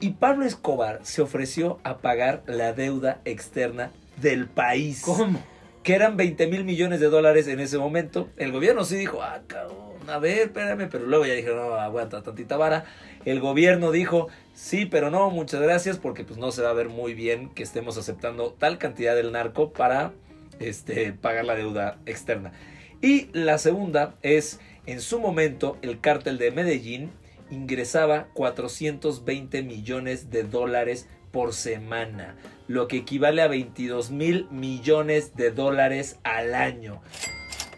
y 0.00 0.10
Pablo 0.10 0.44
Escobar 0.44 1.00
se 1.02 1.22
ofreció 1.22 1.78
a 1.82 1.98
pagar 1.98 2.42
la 2.46 2.72
deuda 2.72 3.20
externa 3.24 3.90
del 4.16 4.46
país. 4.48 5.02
¿Cómo? 5.04 5.42
Que 5.82 5.94
eran 5.94 6.16
20 6.16 6.46
mil 6.46 6.64
millones 6.64 7.00
de 7.00 7.06
dólares 7.06 7.48
en 7.48 7.58
ese 7.58 7.78
momento. 7.78 8.28
El 8.36 8.52
gobierno 8.52 8.84
sí 8.84 8.96
dijo, 8.96 9.22
ah, 9.22 9.40
cabrón, 9.46 9.93
a 10.08 10.18
ver, 10.18 10.38
espérame, 10.38 10.88
pero 10.90 11.06
luego 11.06 11.26
ya 11.26 11.34
dijeron, 11.34 11.56
no, 11.58 11.74
aguanta 11.74 12.22
tantita 12.22 12.56
vara. 12.56 12.84
El 13.24 13.40
gobierno 13.40 13.90
dijo, 13.90 14.28
sí, 14.54 14.86
pero 14.86 15.10
no, 15.10 15.30
muchas 15.30 15.60
gracias, 15.60 15.98
porque 15.98 16.24
pues 16.24 16.38
no 16.38 16.52
se 16.52 16.62
va 16.62 16.70
a 16.70 16.74
ver 16.74 16.88
muy 16.88 17.14
bien 17.14 17.50
que 17.50 17.62
estemos 17.62 17.96
aceptando 17.96 18.52
tal 18.52 18.78
cantidad 18.78 19.14
del 19.14 19.32
narco 19.32 19.72
para 19.72 20.12
este, 20.58 21.12
pagar 21.12 21.44
la 21.44 21.54
deuda 21.54 21.98
externa. 22.06 22.52
Y 23.00 23.28
la 23.32 23.58
segunda 23.58 24.14
es, 24.22 24.60
en 24.86 25.00
su 25.00 25.20
momento, 25.20 25.76
el 25.82 26.00
cártel 26.00 26.38
de 26.38 26.50
Medellín 26.50 27.10
ingresaba 27.50 28.28
420 28.34 29.62
millones 29.62 30.30
de 30.30 30.44
dólares 30.44 31.08
por 31.30 31.52
semana, 31.52 32.36
lo 32.68 32.88
que 32.88 32.98
equivale 32.98 33.42
a 33.42 33.48
22 33.48 34.10
mil 34.10 34.46
millones 34.50 35.34
de 35.34 35.50
dólares 35.50 36.18
al 36.22 36.54
año. 36.54 37.02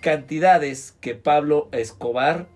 Cantidades 0.01 0.97
que 1.01 1.15
Pablo 1.15 1.69
Escobar 1.73 2.47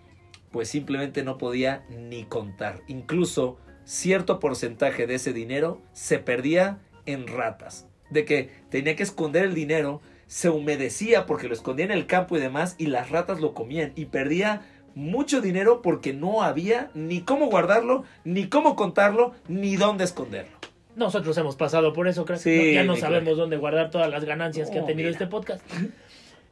pues 0.50 0.68
simplemente 0.68 1.22
no 1.22 1.38
podía 1.38 1.84
ni 1.90 2.24
contar. 2.24 2.80
Incluso 2.88 3.58
cierto 3.84 4.40
porcentaje 4.40 5.06
de 5.06 5.14
ese 5.14 5.32
dinero 5.32 5.80
se 5.92 6.18
perdía 6.18 6.78
en 7.06 7.26
ratas. 7.28 7.86
De 8.10 8.24
que 8.24 8.50
tenía 8.68 8.96
que 8.96 9.04
esconder 9.04 9.44
el 9.44 9.54
dinero, 9.54 10.00
se 10.26 10.48
humedecía 10.50 11.26
porque 11.26 11.46
lo 11.48 11.54
escondía 11.54 11.84
en 11.84 11.92
el 11.92 12.06
campo 12.06 12.36
y 12.36 12.40
demás 12.40 12.74
y 12.78 12.86
las 12.86 13.10
ratas 13.10 13.40
lo 13.40 13.54
comían 13.54 13.92
y 13.94 14.06
perdía 14.06 14.62
mucho 14.96 15.40
dinero 15.40 15.82
porque 15.82 16.12
no 16.12 16.42
había 16.42 16.90
ni 16.94 17.20
cómo 17.20 17.46
guardarlo, 17.46 18.02
ni 18.24 18.48
cómo 18.48 18.74
contarlo, 18.74 19.32
ni 19.46 19.76
dónde 19.76 20.02
esconderlo. 20.04 20.56
Nosotros 20.96 21.38
hemos 21.38 21.54
pasado 21.54 21.92
por 21.92 22.08
eso, 22.08 22.24
crack. 22.24 22.40
Sí, 22.40 22.56
No- 22.56 22.72
ya 22.72 22.84
no 22.84 22.96
sabemos 22.96 23.36
dónde 23.36 23.56
guardar 23.56 23.90
todas 23.90 24.10
las 24.10 24.24
ganancias 24.24 24.68
que 24.70 24.80
ha 24.80 24.84
tenido 24.84 25.06
mira. 25.06 25.10
este 25.10 25.28
podcast. 25.28 25.62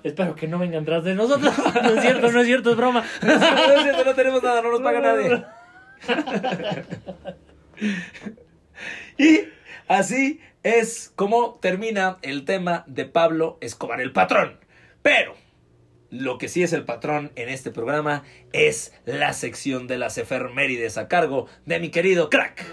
Espero 0.03 0.35
que 0.35 0.47
no 0.47 0.59
vengan 0.59 0.85
tras 0.85 1.05
de 1.05 1.15
nosotros. 1.15 1.53
No 1.83 1.91
es 1.91 2.01
cierto, 2.01 2.31
no 2.31 2.41
es 2.41 2.47
cierto, 2.47 2.71
es 2.71 2.77
broma. 2.77 3.05
No 3.23 3.33
es 3.33 3.83
cierto, 3.83 4.05
no 4.05 4.15
tenemos 4.15 4.43
nada, 4.43 4.63
no 4.63 4.71
nos 4.71 4.81
paga 4.81 5.01
nadie. 5.01 5.45
Y 9.19 9.41
así 9.89 10.41
es 10.63 11.13
como 11.17 11.59
termina 11.61 12.19
el 12.23 12.45
tema 12.45 12.85
de 12.87 13.05
Pablo 13.05 13.59
Escobar, 13.61 14.01
el 14.01 14.13
patrón. 14.13 14.61
Pero 15.03 15.35
lo 16.11 16.39
que 16.39 16.49
sí 16.49 16.63
es 16.63 16.73
el 16.73 16.85
patrón 16.85 17.33
en 17.35 17.49
este 17.49 17.71
programa 17.71 18.23
es 18.53 18.95
la 19.05 19.33
sección 19.33 19.89
de 19.89 19.99
las 19.99 20.17
efemérides 20.19 20.99
a 20.99 21.09
cargo 21.09 21.47
de 21.67 21.81
mi 21.81 21.91
querido 21.91 22.31
crack. 22.31 22.65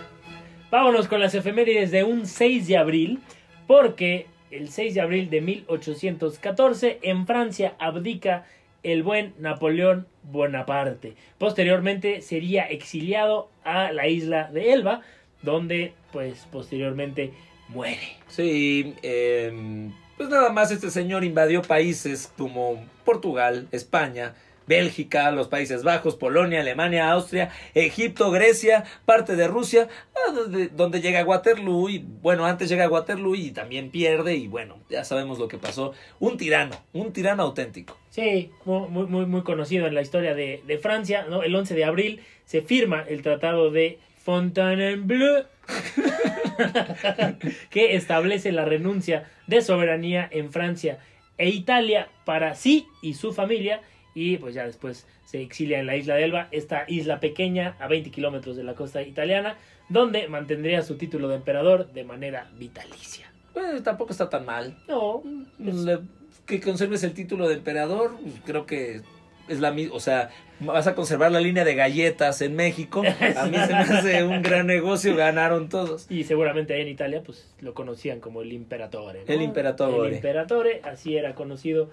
Vámonos 0.70 1.08
con 1.08 1.20
las 1.20 1.34
efemérides 1.34 1.92
de 1.92 2.04
un 2.04 2.28
6 2.28 2.68
de 2.68 2.78
abril, 2.78 3.22
porque 3.68 4.28
el 4.56 4.70
6 4.70 4.94
de 4.94 5.02
abril 5.02 5.30
de 5.30 5.42
1814 5.42 7.00
en 7.02 7.28
Francia 7.28 7.76
abdica 7.80 8.46
el 8.84 9.04
buen 9.04 9.34
Napoleón 9.40 10.08
Bonaparte. 10.24 11.16
Posteriormente 11.38 12.22
sería 12.22 12.64
exiliado 12.64 13.50
a 13.64 13.92
la 13.92 14.08
isla 14.08 14.50
de 14.52 14.74
Elba, 14.74 15.02
donde 15.42 15.94
pues 16.12 16.48
posteriormente 16.52 17.34
muere. 17.68 18.18
Sí, 18.28 18.94
eh, 19.02 19.90
pues 20.18 20.30
nada 20.30 20.52
más 20.52 20.72
este 20.72 20.92
señor 20.92 21.24
invadió 21.24 21.62
países 21.62 22.32
como 22.38 22.86
Portugal, 23.04 23.68
España, 23.72 24.36
Bélgica, 24.68 25.32
los 25.32 25.48
Países 25.48 25.84
Bajos, 25.84 26.16
Polonia, 26.16 26.62
Alemania, 26.62 27.12
Austria, 27.12 27.50
Egipto, 27.74 28.32
Grecia, 28.32 28.84
parte 29.06 29.36
de 29.36 29.48
Rusia, 29.48 29.88
ah, 30.16 30.32
donde, 30.74 31.02
llega 31.02 31.24
Waterloo 31.24 31.90
y 31.90 32.00
bueno, 32.00 32.46
antes 32.46 32.70
llega 32.70 32.90
Waterloo 32.90 33.36
y 33.36 33.52
también 33.52 33.90
pierde 33.92 34.36
y 34.36 34.48
bueno, 34.48 34.78
ya 34.90 35.04
sabemos 35.04 35.40
lo 35.40 35.48
que 35.48 35.58
pasó. 35.58 35.94
Un 36.20 36.38
tirano, 36.38 36.76
un 36.94 37.14
tirano 37.14 37.44
auténtico. 37.44 37.98
Sí, 38.10 38.52
mu- 38.66 38.88
muy, 38.88 39.06
muy, 39.08 39.26
muy 39.26 39.44
conocido 39.44 39.88
en 39.88 39.94
la 39.96 40.02
historia 40.02 40.34
de, 40.34 40.64
de 40.66 40.78
Francia. 40.78 41.26
El 41.44 41.56
11 41.56 41.76
de 41.76 41.86
abril 41.86 42.22
se 42.46 42.62
firma 42.62 43.04
el 43.08 43.22
Tratado 43.22 43.72
de 43.72 44.00
Fontainebleau, 44.24 45.46
que 47.70 47.96
establece 47.96 48.52
la 48.52 48.66
renuncia 48.66 49.30
de 49.48 49.62
soberanía 49.62 50.28
en 50.32 50.52
Francia 50.52 51.00
e 51.38 51.50
Italia 51.50 52.08
para 52.24 52.56
sí 52.56 52.88
y 53.02 53.16
su 53.16 53.34
familia. 53.34 53.82
Y 54.16 54.38
pues 54.38 54.56
ya 54.56 54.66
después 54.66 55.06
se 55.26 55.42
exilia 55.42 55.78
en 55.80 55.86
la 55.86 55.96
isla 55.98 56.16
de 56.16 56.24
Elba, 56.24 56.48
esta 56.52 56.86
isla 56.88 57.20
pequeña 57.20 57.76
a 57.80 57.88
20 57.88 58.10
kilómetros 58.12 58.56
de 58.56 58.64
la 58.64 58.74
costa 58.74 59.02
italiana, 59.04 59.58
donde 59.90 60.28
mantendría 60.30 60.82
su 60.82 60.96
título 60.98 61.28
de 61.28 61.36
emperador 61.36 61.92
de 61.92 62.04
manera 62.06 62.50
vitalicia. 62.58 63.32
Pues 63.54 63.84
tampoco 63.84 64.12
está 64.14 64.30
tan 64.30 64.46
mal. 64.46 64.78
No, 64.88 65.22
Le- 65.60 66.00
que 66.46 66.62
conserves 66.62 67.04
el 67.04 67.14
título 67.14 67.48
de 67.48 67.56
emperador, 67.56 68.16
pues, 68.22 68.36
creo 68.46 68.66
que 68.66 69.02
es 69.48 69.60
la 69.60 69.72
misma, 69.72 69.96
o 69.96 70.00
sea, 70.00 70.30
vas 70.60 70.88
a 70.88 70.96
conservar 70.96 71.32
la 71.32 71.40
línea 71.40 71.64
de 71.66 71.76
galletas 71.76 72.42
en 72.42 72.56
México. 72.56 73.02
A 73.02 73.46
mí 73.48 73.58
se 73.58 73.74
me 73.74 73.80
hace 73.80 74.24
un 74.24 74.42
gran 74.42 74.66
negocio, 74.68 75.16
ganaron 75.16 75.70
todos. 75.70 76.10
Y 76.10 76.24
seguramente 76.24 76.74
ahí 76.74 76.82
en 76.82 76.88
Italia, 76.88 77.22
pues 77.24 77.54
lo 77.60 77.74
conocían 77.74 78.20
como 78.22 78.42
el 78.42 78.54
Imperatore. 78.54 79.24
¿no? 79.28 79.34
El 79.34 79.42
Imperatore. 79.42 80.08
El 80.10 80.14
Imperatore, 80.16 80.82
así 80.84 81.18
era 81.18 81.36
conocido. 81.36 81.90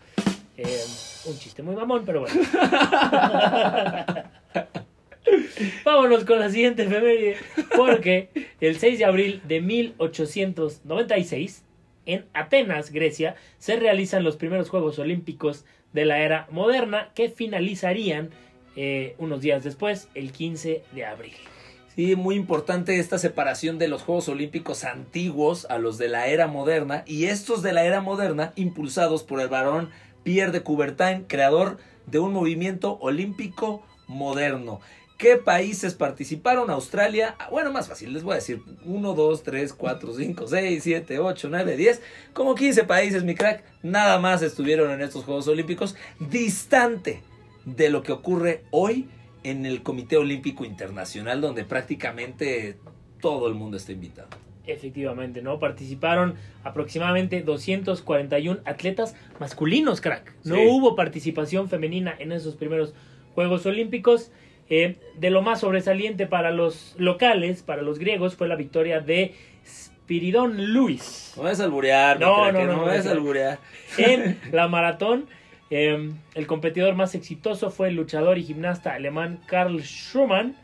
Eh, 0.57 0.85
un 1.27 1.39
chiste 1.39 1.63
muy 1.63 1.75
mamón, 1.75 2.05
pero 2.05 2.21
bueno. 2.21 2.35
Vámonos 5.85 6.25
con 6.25 6.41
la 6.41 6.51
siguiente 6.51 6.85
efeméride. 6.85 7.37
Porque 7.77 8.31
el 8.61 8.79
6 8.79 8.99
de 8.99 9.05
abril 9.05 9.43
de 9.47 9.61
1896, 9.61 11.65
en 12.07 12.25
Atenas, 12.35 12.91
Grecia, 12.91 13.37
se 13.59 13.77
realizan 13.77 14.25
los 14.25 14.37
primeros 14.37 14.69
Juegos 14.69 14.99
Olímpicos 14.99 15.65
de 15.93 16.05
la 16.05 16.21
era 16.21 16.47
moderna 16.51 17.11
que 17.15 17.29
finalizarían 17.29 18.31
eh, 18.77 19.15
unos 19.19 19.43
días 19.43 19.65
después, 19.65 20.09
el 20.15 20.33
15 20.33 20.83
de 20.93 21.05
abril. 21.05 21.35
Sí, 21.95 22.17
muy 22.17 22.37
importante 22.37 22.99
esta 22.99 23.19
separación 23.19 23.79
de 23.79 23.89
los 23.89 24.03
Juegos 24.03 24.31
Olímpicos 24.31 24.85
antiguos 24.85 25.67
a 25.67 25.79
los 25.79 25.99
de 25.99 26.09
la 26.09 26.29
era 26.29 26.47
moderna 26.47 27.05
y 27.07 27.27
estos 27.27 27.63
de 27.63 27.75
la 27.75 27.85
era 27.85 28.01
moderna 28.01 28.55
impulsados 28.57 29.23
por 29.23 29.43
el 29.43 29.49
varón 29.49 29.91
Pierre 30.23 30.53
de 30.53 30.63
Coubertin, 30.63 31.25
creador 31.27 31.79
de 32.07 32.19
un 32.19 32.33
movimiento 32.33 32.99
olímpico 33.01 33.83
moderno. 34.07 34.81
¿Qué 35.19 35.37
países 35.37 35.95
participaron? 35.95 36.69
Australia, 36.69 37.37
ah, 37.39 37.49
bueno, 37.51 37.71
más 37.71 37.89
fácil, 37.89 38.13
les 38.13 38.25
voy 38.25 38.33
a 38.33 38.37
decir 38.37 38.61
1, 38.85 39.15
2, 39.15 39.43
3, 39.45 39.73
4, 39.73 40.15
5, 40.15 40.47
6, 40.49 40.83
7, 40.83 41.19
8, 41.21 41.49
9, 41.49 41.77
10, 41.77 42.03
como 42.33 42.57
15 42.57 42.85
países, 42.85 43.23
mi 43.23 43.37
crack, 43.37 43.63
nada 43.85 44.19
más 44.19 44.43
estuvieron 44.43 44.91
en 44.91 45.01
estos 45.01 45.25
Juegos 45.25 45.47
Olímpicos, 45.47 45.95
distante 46.19 47.23
de 47.65 47.91
lo 47.91 48.03
que 48.03 48.11
ocurre 48.11 48.65
hoy 48.73 49.09
en 49.45 49.65
el 49.65 49.85
Comité 49.85 50.17
Olímpico 50.17 50.65
Internacional, 50.65 51.41
donde 51.41 51.65
prácticamente 51.65 52.79
todo 53.21 53.47
el 53.47 53.55
mundo 53.55 53.77
está 53.77 53.93
invitado. 53.93 54.29
Efectivamente, 54.67 55.43
¿no? 55.43 55.59
Participaron 55.59 56.35
aproximadamente 56.63 57.43
241 57.43 58.61
atletas 58.65 59.17
masculinos, 59.41 60.01
crack. 60.01 60.33
No 60.45 60.55
Sí. 60.57 60.63
hubo 60.69 60.95
participación 60.95 61.69
femenina 61.69 62.15
en 62.19 62.33
esos 62.33 62.55
primeros 62.57 62.95
Juegos 63.35 63.67
Olímpicos. 63.67 64.31
Eh, 64.71 64.97
de 65.19 65.31
lo 65.31 65.43
más 65.43 65.61
sobresaliente 65.61 66.27
para 66.27 66.51
los 66.51 66.95
locales, 66.97 67.63
para 67.63 67.83
los 67.83 67.99
griegos, 67.99 68.37
fue 68.37 68.49
la 68.49 68.55
victoria 68.57 69.01
de 69.01 69.35
Spiridon 69.67 70.73
Luis 70.73 71.35
No 71.37 71.47
a 71.47 71.51
alburear, 71.51 72.19
mi 72.19 72.25
No, 72.25 72.37
crack, 72.43 72.53
no, 72.55 72.61
no, 72.61 72.67
no, 72.67 72.87
no, 72.87 73.03
no. 73.05 73.11
alburear. 73.11 73.59
en 73.99 74.39
la 74.53 74.69
maratón. 74.69 75.27
Eh, 75.71 76.11
el 76.35 76.47
competidor 76.47 76.95
más 76.95 77.15
exitoso 77.15 77.71
fue 77.71 77.89
el 77.89 77.97
luchador 77.97 78.37
y 78.39 78.43
gimnasta 78.45 78.93
alemán 78.95 79.41
Karl 79.47 79.81
Schumann, 79.83 80.55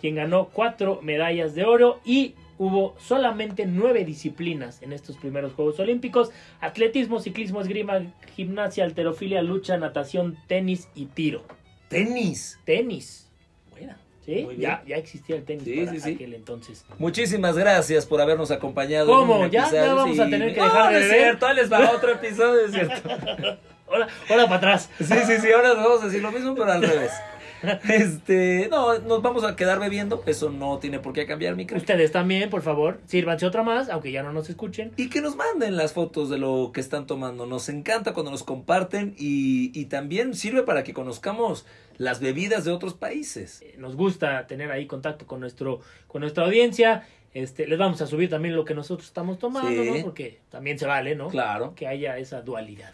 quien 0.00 0.14
ganó 0.16 0.48
cuatro 0.52 1.00
medallas 1.02 1.54
de 1.54 1.64
oro 1.64 2.00
y 2.04 2.34
hubo 2.58 2.94
solamente 2.98 3.66
nueve 3.66 4.04
disciplinas 4.04 4.82
en 4.82 4.92
estos 4.92 5.16
primeros 5.16 5.52
Juegos 5.54 5.78
Olímpicos. 5.80 6.30
Atletismo, 6.60 7.20
ciclismo, 7.20 7.60
esgrima, 7.60 8.02
gimnasia, 8.36 8.84
alterofilia, 8.84 9.42
lucha, 9.42 9.76
natación, 9.76 10.36
tenis 10.46 10.88
y 10.94 11.06
tiro. 11.06 11.42
Tenis. 11.88 12.58
Tenis, 12.64 13.30
Buena. 13.70 13.98
¿sí? 14.24 14.46
Ya, 14.58 14.82
ya 14.86 14.96
existía 14.96 15.36
el 15.36 15.44
tenis 15.44 15.64
Sí, 15.64 15.76
para 15.80 15.92
sí, 15.92 16.00
sí. 16.00 16.14
aquel 16.14 16.34
entonces. 16.34 16.84
Muchísimas 16.98 17.56
gracias 17.56 18.06
por 18.06 18.20
habernos 18.20 18.50
acompañado. 18.50 19.06
¿Cómo? 19.06 19.46
¿Ya? 19.48 19.70
¿Ya 19.70 19.94
vamos 19.94 20.18
a 20.18 20.28
tener 20.28 20.54
que 20.54 20.60
dejar 20.62 20.92
de 20.94 21.00
es 21.00 21.10
cierto, 21.10 21.52
les 21.52 21.72
va 21.72 21.90
otro 21.90 22.12
episodio, 22.12 22.66
es 22.66 22.72
cierto. 22.72 23.08
Ahora, 23.86 24.08
ahora 24.30 24.44
para 24.46 24.56
atrás. 24.56 24.90
Sí, 24.98 25.04
sí, 25.04 25.36
sí, 25.40 25.52
ahora 25.52 25.74
nos 25.74 25.84
vamos 25.84 26.02
a 26.02 26.06
decir 26.06 26.22
lo 26.22 26.32
mismo, 26.32 26.54
pero 26.54 26.72
al 26.72 26.82
revés. 26.82 27.12
Este, 27.88 28.68
no, 28.70 28.98
nos 28.98 29.22
vamos 29.22 29.44
a 29.44 29.56
quedar 29.56 29.80
bebiendo, 29.80 30.22
eso 30.26 30.50
no 30.50 30.78
tiene 30.78 30.98
por 30.98 31.12
qué 31.12 31.26
cambiar, 31.26 31.56
mi. 31.56 31.66
Ustedes 31.74 32.12
también, 32.12 32.50
por 32.50 32.62
favor, 32.62 33.00
sírvanse 33.06 33.46
otra 33.46 33.62
más, 33.62 33.88
aunque 33.88 34.12
ya 34.12 34.22
no 34.22 34.32
nos 34.32 34.50
escuchen. 34.50 34.92
Y 34.96 35.08
que 35.08 35.20
nos 35.20 35.36
manden 35.36 35.76
las 35.76 35.92
fotos 35.92 36.30
de 36.30 36.38
lo 36.38 36.70
que 36.72 36.80
están 36.80 37.06
tomando. 37.06 37.46
Nos 37.46 37.68
encanta 37.68 38.12
cuando 38.12 38.30
nos 38.30 38.42
comparten 38.42 39.14
y, 39.16 39.70
y 39.78 39.86
también 39.86 40.34
sirve 40.34 40.62
para 40.62 40.84
que 40.84 40.92
conozcamos 40.92 41.64
las 41.96 42.20
bebidas 42.20 42.64
de 42.64 42.72
otros 42.72 42.94
países. 42.94 43.62
Eh, 43.62 43.76
Nos 43.78 43.96
gusta 43.96 44.46
tener 44.46 44.70
ahí 44.70 44.86
contacto 44.86 45.26
con 45.26 45.40
nuestro, 45.40 45.80
con 46.08 46.20
nuestra 46.22 46.44
audiencia. 46.44 47.06
Este, 47.34 47.66
les 47.66 47.78
vamos 47.78 48.00
a 48.00 48.06
subir 48.06 48.30
también 48.30 48.54
lo 48.54 48.64
que 48.64 48.74
nosotros 48.74 49.06
estamos 49.08 49.38
tomando, 49.38 49.82
Sí. 49.82 49.90
¿no? 49.90 50.02
Porque 50.04 50.38
también 50.50 50.78
se 50.78 50.86
vale, 50.86 51.16
¿no? 51.16 51.28
Claro. 51.28 51.74
Que 51.74 51.86
haya 51.88 52.16
esa 52.18 52.42
dualidad. 52.42 52.92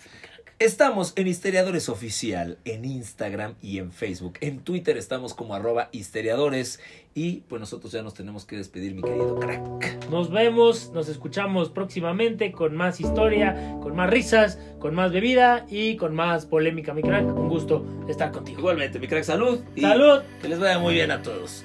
Estamos 0.61 1.15
en 1.17 1.27
Histeriadores 1.27 1.89
Oficial, 1.89 2.59
en 2.67 2.85
Instagram 2.85 3.55
y 3.63 3.79
en 3.79 3.93
Facebook. 3.93 4.35
En 4.43 4.59
Twitter 4.59 4.99
estamos 4.99 5.33
como 5.33 5.55
arroba 5.55 5.89
histeriadores. 5.91 6.81
Y 7.15 7.45
pues 7.49 7.61
nosotros 7.61 7.93
ya 7.93 8.03
nos 8.03 8.13
tenemos 8.13 8.45
que 8.45 8.59
despedir, 8.59 8.95
mi 8.95 9.01
querido 9.01 9.41
crack. 9.41 10.11
Nos 10.11 10.31
vemos, 10.31 10.91
nos 10.93 11.09
escuchamos 11.09 11.71
próximamente 11.71 12.53
con 12.53 12.77
más 12.77 13.01
historia, 13.01 13.79
con 13.81 13.97
más 13.97 14.11
risas, 14.11 14.59
con 14.79 14.95
más 14.95 15.13
bebida 15.13 15.65
y 15.71 15.97
con 15.97 16.15
más 16.15 16.45
polémica, 16.45 16.93
mi 16.93 17.01
crack. 17.01 17.25
Un 17.25 17.49
gusto 17.49 18.05
estar 18.07 18.31
contigo. 18.31 18.59
Igualmente, 18.59 18.99
mi 18.99 19.09
crack, 19.09 19.25
salud. 19.25 19.61
y 19.75 19.81
¡Salud! 19.81 20.21
Que 20.43 20.49
les 20.51 20.59
vaya 20.59 20.79
muy 20.79 20.93
bien 20.93 21.11
a 21.11 21.23
todos. 21.23 21.65